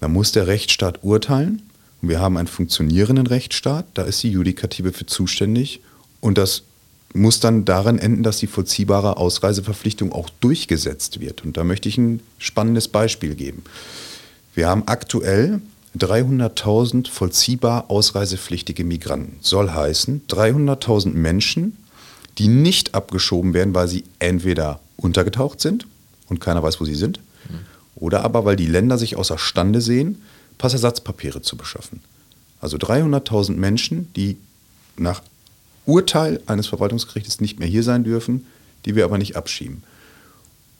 Da 0.00 0.08
muss 0.08 0.32
der 0.32 0.46
Rechtsstaat 0.46 1.02
urteilen 1.02 1.62
und 2.02 2.10
wir 2.10 2.20
haben 2.20 2.36
einen 2.36 2.48
funktionierenden 2.48 3.26
Rechtsstaat, 3.26 3.86
da 3.94 4.02
ist 4.02 4.22
die 4.22 4.30
Judikative 4.30 4.92
für 4.92 5.06
zuständig 5.06 5.80
und 6.20 6.36
das 6.36 6.64
muss 7.14 7.40
dann 7.40 7.64
darin 7.64 7.98
enden, 7.98 8.22
dass 8.22 8.38
die 8.38 8.46
vollziehbare 8.46 9.16
Ausreiseverpflichtung 9.16 10.12
auch 10.12 10.28
durchgesetzt 10.40 11.20
wird. 11.20 11.44
Und 11.44 11.56
da 11.56 11.64
möchte 11.64 11.88
ich 11.88 11.96
ein 11.96 12.20
spannendes 12.38 12.88
Beispiel 12.88 13.34
geben. 13.34 13.62
Wir 14.54 14.68
haben 14.68 14.82
aktuell 14.86 15.60
300.000 15.98 17.08
vollziehbar 17.10 17.86
ausreisepflichtige 17.88 18.84
Migranten. 18.84 19.38
Soll 19.40 19.70
heißen, 19.70 20.22
300.000 20.28 21.14
Menschen 21.14 21.76
die 22.38 22.48
nicht 22.48 22.94
abgeschoben 22.94 23.54
werden, 23.54 23.74
weil 23.74 23.88
sie 23.88 24.04
entweder 24.18 24.80
untergetaucht 24.96 25.60
sind 25.60 25.86
und 26.28 26.40
keiner 26.40 26.62
weiß, 26.62 26.80
wo 26.80 26.84
sie 26.84 26.94
sind, 26.94 27.20
mhm. 27.48 27.60
oder 27.96 28.24
aber 28.24 28.44
weil 28.44 28.56
die 28.56 28.66
Länder 28.66 28.98
sich 28.98 29.16
außerstande 29.16 29.80
sehen, 29.80 30.22
Passersatzpapiere 30.58 31.42
zu 31.42 31.56
beschaffen. 31.56 32.00
Also 32.60 32.76
300.000 32.76 33.56
Menschen, 33.56 34.12
die 34.14 34.38
nach 34.96 35.22
Urteil 35.84 36.40
eines 36.46 36.66
Verwaltungsgerichtes 36.66 37.40
nicht 37.40 37.58
mehr 37.58 37.68
hier 37.68 37.82
sein 37.82 38.04
dürfen, 38.04 38.46
die 38.84 38.96
wir 38.96 39.04
aber 39.04 39.18
nicht 39.18 39.36
abschieben. 39.36 39.82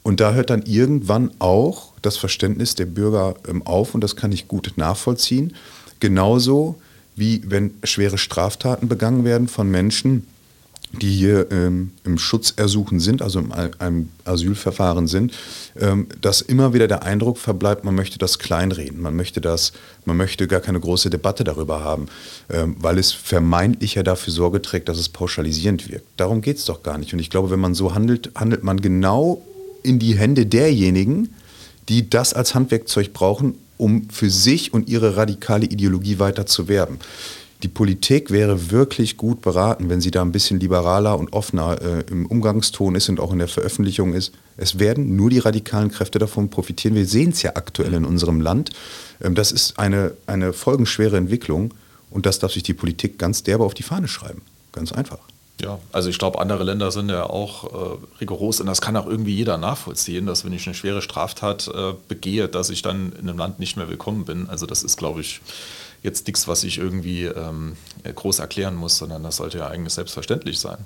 Und 0.03 0.19
da 0.19 0.33
hört 0.33 0.49
dann 0.49 0.63
irgendwann 0.63 1.31
auch 1.39 1.93
das 2.01 2.17
Verständnis 2.17 2.75
der 2.75 2.85
Bürger 2.85 3.35
ähm, 3.47 3.65
auf 3.65 3.93
und 3.93 4.01
das 4.01 4.15
kann 4.15 4.31
ich 4.31 4.47
gut 4.47 4.73
nachvollziehen. 4.77 5.53
Genauso 5.99 6.81
wie 7.15 7.41
wenn 7.45 7.73
schwere 7.83 8.17
Straftaten 8.17 8.87
begangen 8.87 9.25
werden 9.25 9.47
von 9.47 9.69
Menschen, 9.69 10.27
die 10.93 11.09
hier 11.09 11.51
ähm, 11.51 11.91
im 12.05 12.17
Schutzersuchen 12.17 12.99
sind, 12.99 13.21
also 13.21 13.39
im 13.39 13.51
einem 13.51 14.09
Asylverfahren 14.23 15.07
sind, 15.07 15.33
ähm, 15.79 16.07
dass 16.21 16.41
immer 16.41 16.73
wieder 16.73 16.87
der 16.87 17.03
Eindruck 17.03 17.37
verbleibt, 17.37 17.83
man 17.83 17.93
möchte 17.93 18.17
das 18.17 18.39
kleinreden, 18.39 19.01
man 19.01 19.15
möchte 19.15 19.41
das, 19.41 19.73
man 20.05 20.17
möchte 20.17 20.47
gar 20.47 20.61
keine 20.61 20.79
große 20.79 21.09
Debatte 21.09 21.43
darüber 21.43 21.83
haben, 21.83 22.07
ähm, 22.49 22.77
weil 22.79 22.97
es 22.97 23.11
vermeintlich 23.11 23.95
ja 23.95 24.03
dafür 24.03 24.31
Sorge 24.33 24.61
trägt, 24.61 24.87
dass 24.87 24.97
es 24.97 25.09
pauschalisierend 25.09 25.89
wirkt. 25.89 26.07
Darum 26.15 26.41
geht 26.41 26.57
es 26.57 26.65
doch 26.65 26.83
gar 26.83 26.97
nicht. 26.97 27.13
Und 27.13 27.19
ich 27.19 27.29
glaube, 27.29 27.49
wenn 27.49 27.59
man 27.59 27.73
so 27.73 27.93
handelt, 27.93 28.31
handelt 28.35 28.63
man 28.63 28.79
genau 28.79 29.41
in 29.83 29.99
die 29.99 30.17
Hände 30.17 30.45
derjenigen, 30.45 31.35
die 31.89 32.09
das 32.09 32.33
als 32.33 32.55
Handwerkzeug 32.55 33.13
brauchen, 33.13 33.55
um 33.77 34.09
für 34.09 34.29
sich 34.29 34.73
und 34.73 34.89
ihre 34.89 35.17
radikale 35.17 35.65
Ideologie 35.65 36.17
weiter 36.17 36.45
zu 36.45 36.67
werben 36.67 36.99
die 37.63 37.67
Politik 37.67 38.29
wäre 38.29 38.69
wirklich 38.71 39.17
gut 39.17 39.41
beraten, 39.41 39.89
wenn 39.89 39.99
sie 39.99 40.11
da 40.11 40.21
ein 40.21 40.31
bisschen 40.31 40.59
liberaler 40.59 41.17
und 41.17 41.33
offener 41.33 41.81
äh, 41.81 42.03
im 42.11 42.27
Umgangston 42.27 42.93
ist 42.93 43.09
und 43.09 43.19
auch 43.19 43.33
in 43.33 43.39
der 43.39 43.47
Veröffentlichung 43.47 44.13
ist. 44.13 44.33
Es 44.57 44.77
werden 44.77 45.15
nur 45.15 45.31
die 45.31 45.39
radikalen 45.39 45.89
Kräfte 45.89 46.19
davon 46.19 46.49
profitieren. 46.49 46.93
Wir 46.93 47.07
sehen 47.07 47.31
es 47.31 47.41
ja 47.41 47.55
aktuell 47.55 47.93
in 47.95 48.05
unserem 48.05 48.41
Land. 48.41 48.69
Ähm, 49.21 49.33
das 49.33 49.51
ist 49.51 49.79
eine, 49.79 50.13
eine 50.27 50.53
folgenschwere 50.53 51.17
Entwicklung 51.17 51.73
und 52.11 52.27
das 52.27 52.37
darf 52.37 52.51
sich 52.51 52.63
die 52.63 52.75
Politik 52.75 53.17
ganz 53.17 53.41
derbe 53.41 53.63
auf 53.63 53.73
die 53.73 53.83
Fahne 53.83 54.07
schreiben. 54.07 54.43
Ganz 54.71 54.91
einfach. 54.91 55.19
Ja, 55.59 55.79
also 55.91 56.09
ich 56.09 56.19
glaube, 56.19 56.39
andere 56.39 56.63
Länder 56.63 56.91
sind 56.91 57.09
ja 57.09 57.27
auch 57.27 57.63
äh, 57.63 57.97
rigoros 58.21 58.59
und 58.61 58.67
das 58.67 58.79
kann 58.79 58.95
auch 58.95 59.07
irgendwie 59.07 59.33
jeder 59.33 59.57
nachvollziehen, 59.57 60.27
dass 60.27 60.45
wenn 60.45 60.53
ich 60.53 60.67
eine 60.67 60.75
schwere 60.75 61.01
Straftat 61.01 61.67
äh, 61.73 61.93
begehe, 62.07 62.47
dass 62.47 62.69
ich 62.69 62.83
dann 62.83 63.11
in 63.13 63.27
einem 63.27 63.39
Land 63.39 63.59
nicht 63.59 63.75
mehr 63.75 63.89
willkommen 63.89 64.25
bin. 64.25 64.47
Also 64.49 64.67
das 64.67 64.83
ist, 64.83 64.97
glaube 64.97 65.21
ich, 65.21 65.41
jetzt 66.03 66.27
nichts, 66.27 66.47
was 66.47 66.63
ich 66.63 66.77
irgendwie 66.77 67.25
ähm, 67.25 67.75
groß 68.03 68.39
erklären 68.39 68.75
muss, 68.75 68.97
sondern 68.97 69.23
das 69.23 69.37
sollte 69.37 69.59
ja 69.59 69.67
eigentlich 69.67 69.93
selbstverständlich 69.93 70.59
sein. 70.59 70.77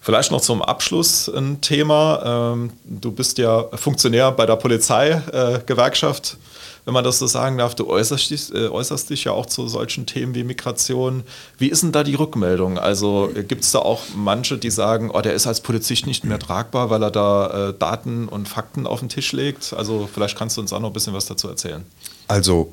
Vielleicht 0.00 0.30
noch 0.30 0.40
zum 0.40 0.62
Abschluss 0.62 1.28
ein 1.28 1.60
Thema. 1.60 2.52
Ähm, 2.54 2.70
du 2.84 3.10
bist 3.10 3.38
ja 3.38 3.64
Funktionär 3.74 4.30
bei 4.30 4.46
der 4.46 4.54
Polizeigewerkschaft. 4.54 6.34
Äh, 6.34 6.46
wenn 6.84 6.94
man 6.94 7.02
das 7.02 7.18
so 7.18 7.26
sagen 7.26 7.58
darf, 7.58 7.74
du 7.74 7.88
äußerst 7.88 8.30
dich, 8.30 8.54
äh, 8.54 8.68
äußerst 8.68 9.10
dich 9.10 9.24
ja 9.24 9.32
auch 9.32 9.46
zu 9.46 9.66
solchen 9.66 10.06
Themen 10.06 10.36
wie 10.36 10.44
Migration. 10.44 11.24
Wie 11.58 11.68
ist 11.68 11.82
denn 11.82 11.90
da 11.90 12.04
die 12.04 12.14
Rückmeldung? 12.14 12.78
Also 12.78 13.28
gibt 13.34 13.64
es 13.64 13.72
da 13.72 13.80
auch 13.80 14.02
manche, 14.14 14.56
die 14.56 14.70
sagen, 14.70 15.10
oh, 15.12 15.20
der 15.20 15.34
ist 15.34 15.48
als 15.48 15.60
Polizist 15.60 16.06
nicht 16.06 16.22
mehr 16.22 16.38
tragbar, 16.38 16.88
weil 16.88 17.02
er 17.02 17.10
da 17.10 17.70
äh, 17.70 17.74
Daten 17.76 18.28
und 18.28 18.48
Fakten 18.48 18.86
auf 18.86 19.00
den 19.00 19.08
Tisch 19.08 19.32
legt? 19.32 19.72
Also 19.72 20.08
vielleicht 20.14 20.38
kannst 20.38 20.56
du 20.56 20.60
uns 20.60 20.72
auch 20.72 20.78
noch 20.78 20.90
ein 20.90 20.92
bisschen 20.92 21.14
was 21.14 21.26
dazu 21.26 21.48
erzählen. 21.48 21.84
Also 22.28 22.72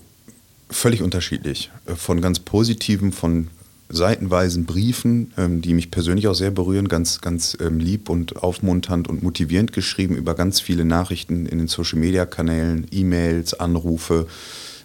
Völlig 0.74 1.02
unterschiedlich. 1.04 1.72
Äh, 1.86 1.96
von 1.96 2.20
ganz 2.20 2.40
positiven, 2.40 3.12
von 3.12 3.48
seitenweisen 3.90 4.66
Briefen, 4.66 5.32
ähm, 5.38 5.62
die 5.62 5.74
mich 5.74 5.92
persönlich 5.92 6.28
auch 6.28 6.34
sehr 6.34 6.50
berühren, 6.52 6.88
ganz, 6.88 7.22
ganz 7.22 7.56
ähm, 7.62 7.80
lieb 7.80 8.10
und 8.10 8.42
aufmunternd 8.42 9.08
und 9.08 9.22
motivierend 9.22 9.72
geschrieben 9.72 10.16
über 10.16 10.34
ganz 10.34 10.60
viele 10.60 10.84
Nachrichten 10.84 11.46
in 11.46 11.60
den 11.60 11.68
Social-Media-Kanälen, 11.68 12.88
E-Mails, 12.92 13.54
Anrufe 13.54 14.28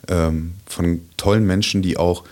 ähm, 0.09 0.53
von 0.67 1.01
tollen 1.17 1.47
Menschen, 1.47 1.81
die 1.81 1.97
auch 1.97 2.25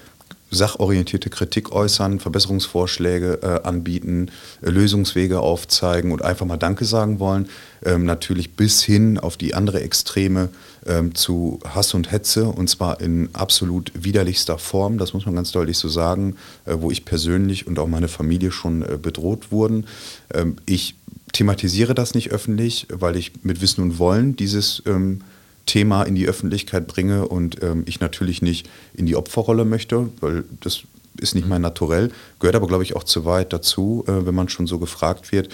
sachorientierte 0.56 1.30
Kritik 1.30 1.72
äußern, 1.72 2.18
Verbesserungsvorschläge 2.18 3.38
äh, 3.42 3.66
anbieten, 3.66 4.30
äh, 4.62 4.70
Lösungswege 4.70 5.40
aufzeigen 5.40 6.12
und 6.12 6.22
einfach 6.22 6.46
mal 6.46 6.56
Danke 6.56 6.84
sagen 6.84 7.20
wollen. 7.20 7.48
Ähm, 7.84 8.04
natürlich 8.04 8.54
bis 8.54 8.82
hin 8.82 9.18
auf 9.18 9.36
die 9.36 9.54
andere 9.54 9.80
Extreme 9.80 10.48
ähm, 10.86 11.14
zu 11.14 11.60
Hass 11.64 11.94
und 11.94 12.10
Hetze 12.10 12.46
und 12.46 12.68
zwar 12.68 13.00
in 13.00 13.28
absolut 13.32 13.92
widerlichster 13.94 14.58
Form, 14.58 14.98
das 14.98 15.12
muss 15.12 15.26
man 15.26 15.34
ganz 15.34 15.52
deutlich 15.52 15.78
so 15.78 15.88
sagen, 15.88 16.36
äh, 16.64 16.74
wo 16.78 16.90
ich 16.90 17.04
persönlich 17.04 17.66
und 17.66 17.78
auch 17.78 17.88
meine 17.88 18.08
Familie 18.08 18.50
schon 18.50 18.82
äh, 18.82 18.98
bedroht 19.00 19.52
wurden. 19.52 19.86
Ähm, 20.32 20.56
ich 20.66 20.96
thematisiere 21.32 21.94
das 21.94 22.14
nicht 22.14 22.30
öffentlich, 22.30 22.86
weil 22.90 23.16
ich 23.16 23.32
mit 23.42 23.60
Wissen 23.60 23.82
und 23.82 23.98
Wollen 23.98 24.36
dieses 24.36 24.82
ähm, 24.86 25.20
Thema 25.66 26.04
in 26.04 26.14
die 26.14 26.26
Öffentlichkeit 26.26 26.86
bringe 26.86 27.28
und 27.28 27.62
ähm, 27.62 27.82
ich 27.86 28.00
natürlich 28.00 28.40
nicht 28.40 28.68
in 28.94 29.06
die 29.06 29.16
Opferrolle 29.16 29.64
möchte, 29.64 30.08
weil 30.20 30.44
das 30.60 30.82
ist 31.20 31.34
nicht 31.34 31.48
mein 31.48 31.62
Naturell, 31.62 32.10
gehört 32.38 32.56
aber, 32.56 32.66
glaube 32.66 32.84
ich, 32.84 32.94
auch 32.94 33.04
zu 33.04 33.24
weit 33.24 33.52
dazu, 33.52 34.04
äh, 34.06 34.26
wenn 34.26 34.34
man 34.34 34.48
schon 34.48 34.66
so 34.66 34.78
gefragt 34.78 35.32
wird. 35.32 35.52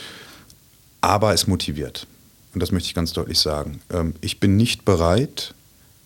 Aber 1.00 1.32
es 1.32 1.46
motiviert. 1.46 2.06
Und 2.54 2.62
das 2.62 2.70
möchte 2.70 2.88
ich 2.88 2.94
ganz 2.94 3.12
deutlich 3.12 3.38
sagen. 3.38 3.80
Ähm, 3.90 4.14
ich 4.20 4.38
bin 4.38 4.56
nicht 4.56 4.84
bereit, 4.84 5.54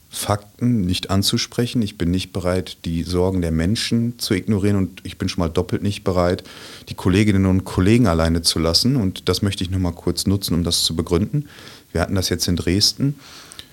Fakten 0.09 0.83
nicht 0.83 1.11
anzusprechen. 1.11 1.83
Ich 1.83 1.99
bin 1.99 2.11
nicht 2.11 2.33
bereit, 2.33 2.79
die 2.85 3.03
Sorgen 3.03 3.43
der 3.43 3.51
Menschen 3.51 4.19
zu 4.19 4.35
ignorieren 4.35 4.77
und 4.77 5.01
ich 5.05 5.19
bin 5.19 5.29
schon 5.29 5.43
mal 5.43 5.49
doppelt 5.49 5.83
nicht 5.83 6.05
bereit, 6.05 6.45
die 6.89 6.95
Kolleginnen 6.95 7.45
und 7.45 7.65
Kollegen 7.65 8.07
alleine 8.07 8.41
zu 8.43 8.59
lassen. 8.59 8.97
Und 8.97 9.29
das 9.29 9.43
möchte 9.43 9.65
ich 9.65 9.71
noch 9.71 9.79
mal 9.79 9.93
kurz 9.93 10.27
nutzen, 10.27 10.55
um 10.55 10.65
das 10.65 10.85
zu 10.85 10.97
begründen. 10.97 11.49
Wir 11.93 12.01
hatten 12.01 12.15
das 12.15 12.29
jetzt 12.29 12.49
in 12.49 12.57
Dresden 12.57 13.19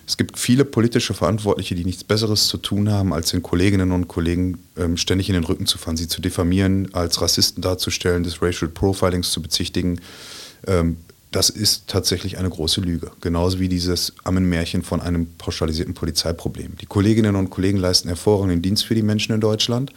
es 0.05 0.17
gibt 0.17 0.37
viele 0.37 0.65
politische 0.65 1.13
Verantwortliche, 1.13 1.75
die 1.75 1.85
nichts 1.85 2.03
Besseres 2.03 2.47
zu 2.47 2.57
tun 2.57 2.91
haben, 2.91 3.13
als 3.13 3.31
den 3.31 3.41
Kolleginnen 3.41 3.91
und 3.91 4.07
Kollegen 4.07 4.59
ähm, 4.77 4.97
ständig 4.97 5.29
in 5.29 5.33
den 5.33 5.45
Rücken 5.45 5.65
zu 5.65 5.77
fahren, 5.77 5.95
sie 5.95 6.07
zu 6.07 6.21
diffamieren, 6.21 6.93
als 6.93 7.21
Rassisten 7.21 7.61
darzustellen, 7.61 8.23
des 8.23 8.41
Racial 8.41 8.69
Profilings 8.69 9.31
zu 9.31 9.41
bezichtigen. 9.41 10.01
Ähm, 10.67 10.97
das 11.31 11.49
ist 11.49 11.87
tatsächlich 11.87 12.37
eine 12.37 12.49
große 12.49 12.81
Lüge. 12.81 13.11
Genauso 13.21 13.59
wie 13.59 13.69
dieses 13.69 14.13
Ammenmärchen 14.23 14.83
von 14.83 15.01
einem 15.01 15.27
pauschalisierten 15.37 15.93
Polizeiproblem. 15.93 16.77
Die 16.79 16.85
Kolleginnen 16.85 17.35
und 17.35 17.49
Kollegen 17.49 17.79
leisten 17.79 18.09
hervorragenden 18.09 18.61
Dienst 18.61 18.85
für 18.85 18.95
die 18.95 19.01
Menschen 19.01 19.33
in 19.33 19.41
Deutschland. 19.41 19.91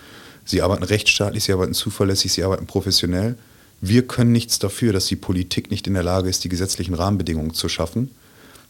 Sie 0.45 0.63
arbeiten 0.63 0.85
rechtsstaatlich, 0.85 1.45
sie 1.45 1.53
arbeiten 1.53 1.75
zuverlässig, 1.75 2.33
sie 2.33 2.45
arbeiten 2.45 2.67
professionell. 2.67 3.37
Wir 3.81 4.07
können 4.07 4.33
nichts 4.33 4.59
dafür, 4.59 4.93
dass 4.93 5.07
die 5.07 5.17
Politik 5.17 5.71
nicht 5.71 5.87
in 5.87 5.95
der 5.95 6.05
Lage 6.05 6.31
ist, 6.31 6.45
die 6.45 6.49
gesetzlichen 6.49 6.95
Rahmenbedingungen 6.95 7.53
zu 7.53 7.69
schaffen. 7.69 8.13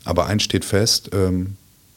Aber 0.06 0.26
eins 0.26 0.44
steht 0.44 0.64
fest, 0.64 1.10
ähm, 1.12 1.56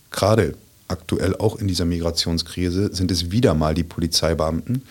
gerade 0.09 0.55
aktuell 0.87 1.35
auch 1.35 1.57
in 1.57 1.67
dieser 1.67 1.85
Migrationskrise 1.85 2.93
sind 2.93 3.11
es 3.11 3.29
wieder 3.31 3.53
mal 3.53 3.75
die 3.75 3.83
Polizeibeamten, 3.83 4.81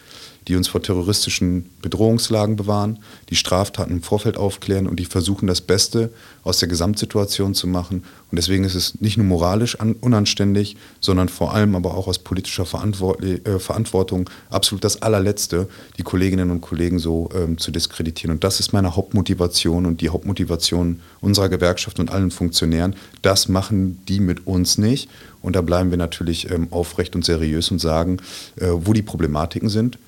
die 0.48 0.56
uns 0.56 0.66
vor 0.66 0.82
terroristischen 0.82 1.68
Bedrohungslagen 1.82 2.56
bewahren, 2.56 2.98
die 3.28 3.36
Straftaten 3.36 3.92
im 3.92 4.02
Vorfeld 4.02 4.38
aufklären 4.38 4.86
und 4.86 4.98
die 4.98 5.04
versuchen, 5.04 5.46
das 5.46 5.60
Beste 5.60 6.10
aus 6.42 6.58
der 6.58 6.68
Gesamtsituation 6.68 7.54
zu 7.54 7.66
machen. 7.66 8.02
Und 8.30 8.36
deswegen 8.36 8.64
ist 8.64 8.74
es 8.74 9.00
nicht 9.00 9.18
nur 9.18 9.26
moralisch 9.26 9.76
unanständig, 10.00 10.76
sondern 11.00 11.28
vor 11.28 11.54
allem 11.54 11.76
aber 11.76 11.94
auch 11.94 12.08
aus 12.08 12.18
politischer 12.18 12.62
äh, 12.62 13.58
Verantwortung 13.58 14.30
absolut 14.48 14.84
das 14.84 15.02
allerletzte, 15.02 15.68
die 15.98 16.02
Kolleginnen 16.02 16.50
und 16.50 16.62
Kollegen 16.62 16.98
so 16.98 17.28
ähm, 17.34 17.58
zu 17.58 17.70
diskreditieren. 17.70 18.34
Und 18.34 18.42
das 18.42 18.58
ist 18.58 18.72
meine 18.72 18.96
Hauptmotivation 18.96 19.84
und 19.84 20.00
die 20.00 20.08
Hauptmotivation 20.08 21.00
unserer 21.20 21.50
Gewerkschaft 21.50 22.00
und 22.00 22.10
allen 22.10 22.30
Funktionären. 22.30 22.96
Das 23.20 23.48
machen 23.48 24.00
die 24.08 24.20
mit 24.20 24.46
uns 24.46 24.78
nicht. 24.78 25.10
Und 25.42 25.56
da 25.56 25.60
bleiben 25.60 25.90
wir 25.90 25.98
natürlich 25.98 26.50
ähm, 26.50 26.68
aufrecht 26.70 27.14
und 27.14 27.24
seriös 27.24 27.70
und 27.70 27.80
sagen, 27.80 28.18
äh, 28.56 28.68
wo 28.70 28.94
die 28.94 29.02
Problematiken 29.02 29.68
sind 29.68 29.98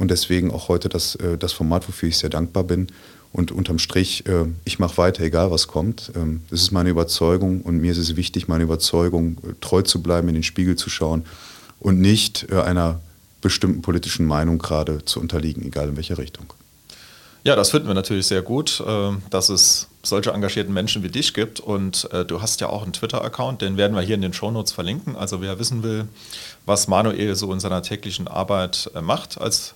und 0.00 0.10
deswegen 0.10 0.50
auch 0.50 0.68
heute 0.68 0.88
das, 0.88 1.14
äh, 1.16 1.36
das 1.36 1.52
Format, 1.52 1.86
wofür 1.86 2.08
ich 2.08 2.16
sehr 2.16 2.30
dankbar 2.30 2.64
bin. 2.64 2.86
Und 3.32 3.52
unterm 3.52 3.78
Strich, 3.78 4.26
äh, 4.26 4.46
ich 4.64 4.78
mache 4.78 4.96
weiter, 4.96 5.22
egal 5.22 5.50
was 5.50 5.68
kommt. 5.68 6.10
Ähm, 6.16 6.40
das 6.48 6.62
ist 6.62 6.70
meine 6.70 6.88
Überzeugung 6.88 7.60
und 7.60 7.76
mir 7.76 7.92
ist 7.92 7.98
es 7.98 8.16
wichtig, 8.16 8.48
meine 8.48 8.64
Überzeugung 8.64 9.36
äh, 9.42 9.52
treu 9.60 9.82
zu 9.82 10.02
bleiben, 10.02 10.28
in 10.28 10.34
den 10.34 10.42
Spiegel 10.42 10.74
zu 10.76 10.88
schauen 10.88 11.26
und 11.80 12.00
nicht 12.00 12.52
einer 12.52 13.00
bestimmten 13.40 13.80
politischen 13.80 14.26
Meinung 14.26 14.58
gerade 14.58 15.04
zu 15.04 15.20
unterliegen, 15.20 15.64
egal 15.64 15.88
in 15.88 15.96
welche 15.96 16.18
Richtung. 16.18 16.52
Ja, 17.42 17.56
das 17.56 17.70
finden 17.70 17.88
wir 17.88 17.94
natürlich 17.94 18.26
sehr 18.26 18.42
gut, 18.42 18.84
dass 19.30 19.48
es 19.48 19.88
solche 20.02 20.30
engagierten 20.32 20.74
Menschen 20.74 21.02
wie 21.02 21.08
dich 21.08 21.32
gibt. 21.32 21.58
Und 21.58 22.06
du 22.26 22.42
hast 22.42 22.60
ja 22.60 22.68
auch 22.68 22.82
einen 22.82 22.92
Twitter-Account, 22.92 23.62
den 23.62 23.78
werden 23.78 23.96
wir 23.96 24.02
hier 24.02 24.16
in 24.16 24.20
den 24.20 24.34
Shownotes 24.34 24.72
verlinken. 24.72 25.16
Also 25.16 25.40
wer 25.40 25.58
wissen 25.58 25.82
will, 25.82 26.06
was 26.66 26.86
Manuel 26.86 27.34
so 27.34 27.50
in 27.50 27.60
seiner 27.60 27.82
täglichen 27.82 28.28
Arbeit 28.28 28.90
macht 29.00 29.40
als 29.40 29.74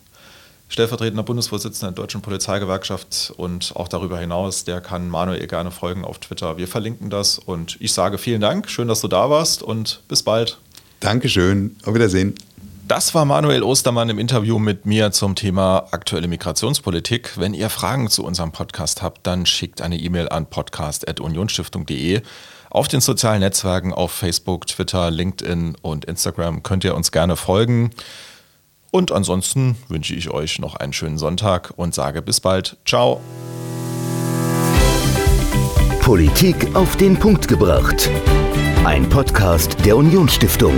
stellvertretender 0.74 1.22
Bundesvorsitzender 1.22 1.92
der 1.92 2.02
Deutschen 2.02 2.20
Polizeigewerkschaft 2.20 3.32
und 3.36 3.76
auch 3.76 3.86
darüber 3.86 4.18
hinaus, 4.18 4.64
der 4.64 4.80
kann 4.80 5.08
Manuel 5.08 5.46
gerne 5.46 5.70
folgen 5.70 6.04
auf 6.04 6.18
Twitter. 6.18 6.56
Wir 6.56 6.66
verlinken 6.66 7.10
das 7.10 7.38
und 7.38 7.76
ich 7.78 7.92
sage 7.92 8.18
vielen 8.18 8.40
Dank, 8.40 8.68
schön, 8.68 8.88
dass 8.88 9.00
du 9.00 9.06
da 9.06 9.30
warst 9.30 9.62
und 9.62 10.02
bis 10.08 10.24
bald. 10.24 10.58
Dankeschön, 10.98 11.76
auf 11.86 11.94
Wiedersehen. 11.94 12.34
Das 12.88 13.14
war 13.14 13.24
Manuel 13.24 13.62
Ostermann 13.62 14.10
im 14.10 14.18
Interview 14.18 14.58
mit 14.58 14.84
mir 14.84 15.12
zum 15.12 15.36
Thema 15.36 15.86
aktuelle 15.92 16.26
Migrationspolitik. 16.26 17.38
Wenn 17.38 17.54
ihr 17.54 17.70
Fragen 17.70 18.10
zu 18.10 18.24
unserem 18.24 18.50
Podcast 18.50 19.00
habt, 19.00 19.28
dann 19.28 19.46
schickt 19.46 19.80
eine 19.80 19.96
E-Mail 19.96 20.28
an 20.28 20.46
podcast.unionstiftung.de. 20.46 22.20
Auf 22.70 22.88
den 22.88 23.00
sozialen 23.00 23.40
Netzwerken 23.40 23.94
auf 23.94 24.10
Facebook, 24.10 24.66
Twitter, 24.66 25.12
LinkedIn 25.12 25.76
und 25.82 26.04
Instagram 26.06 26.64
könnt 26.64 26.82
ihr 26.82 26.96
uns 26.96 27.12
gerne 27.12 27.36
folgen. 27.36 27.92
Und 28.94 29.10
ansonsten 29.10 29.74
wünsche 29.88 30.14
ich 30.14 30.30
euch 30.30 30.60
noch 30.60 30.76
einen 30.76 30.92
schönen 30.92 31.18
Sonntag 31.18 31.72
und 31.74 31.96
sage 31.96 32.22
bis 32.22 32.38
bald. 32.38 32.76
Ciao. 32.86 33.20
Politik 36.00 36.68
auf 36.76 36.96
den 36.96 37.18
Punkt 37.18 37.48
gebracht. 37.48 38.08
Ein 38.84 39.08
Podcast 39.08 39.84
der 39.84 39.96
Unionsstiftung. 39.96 40.76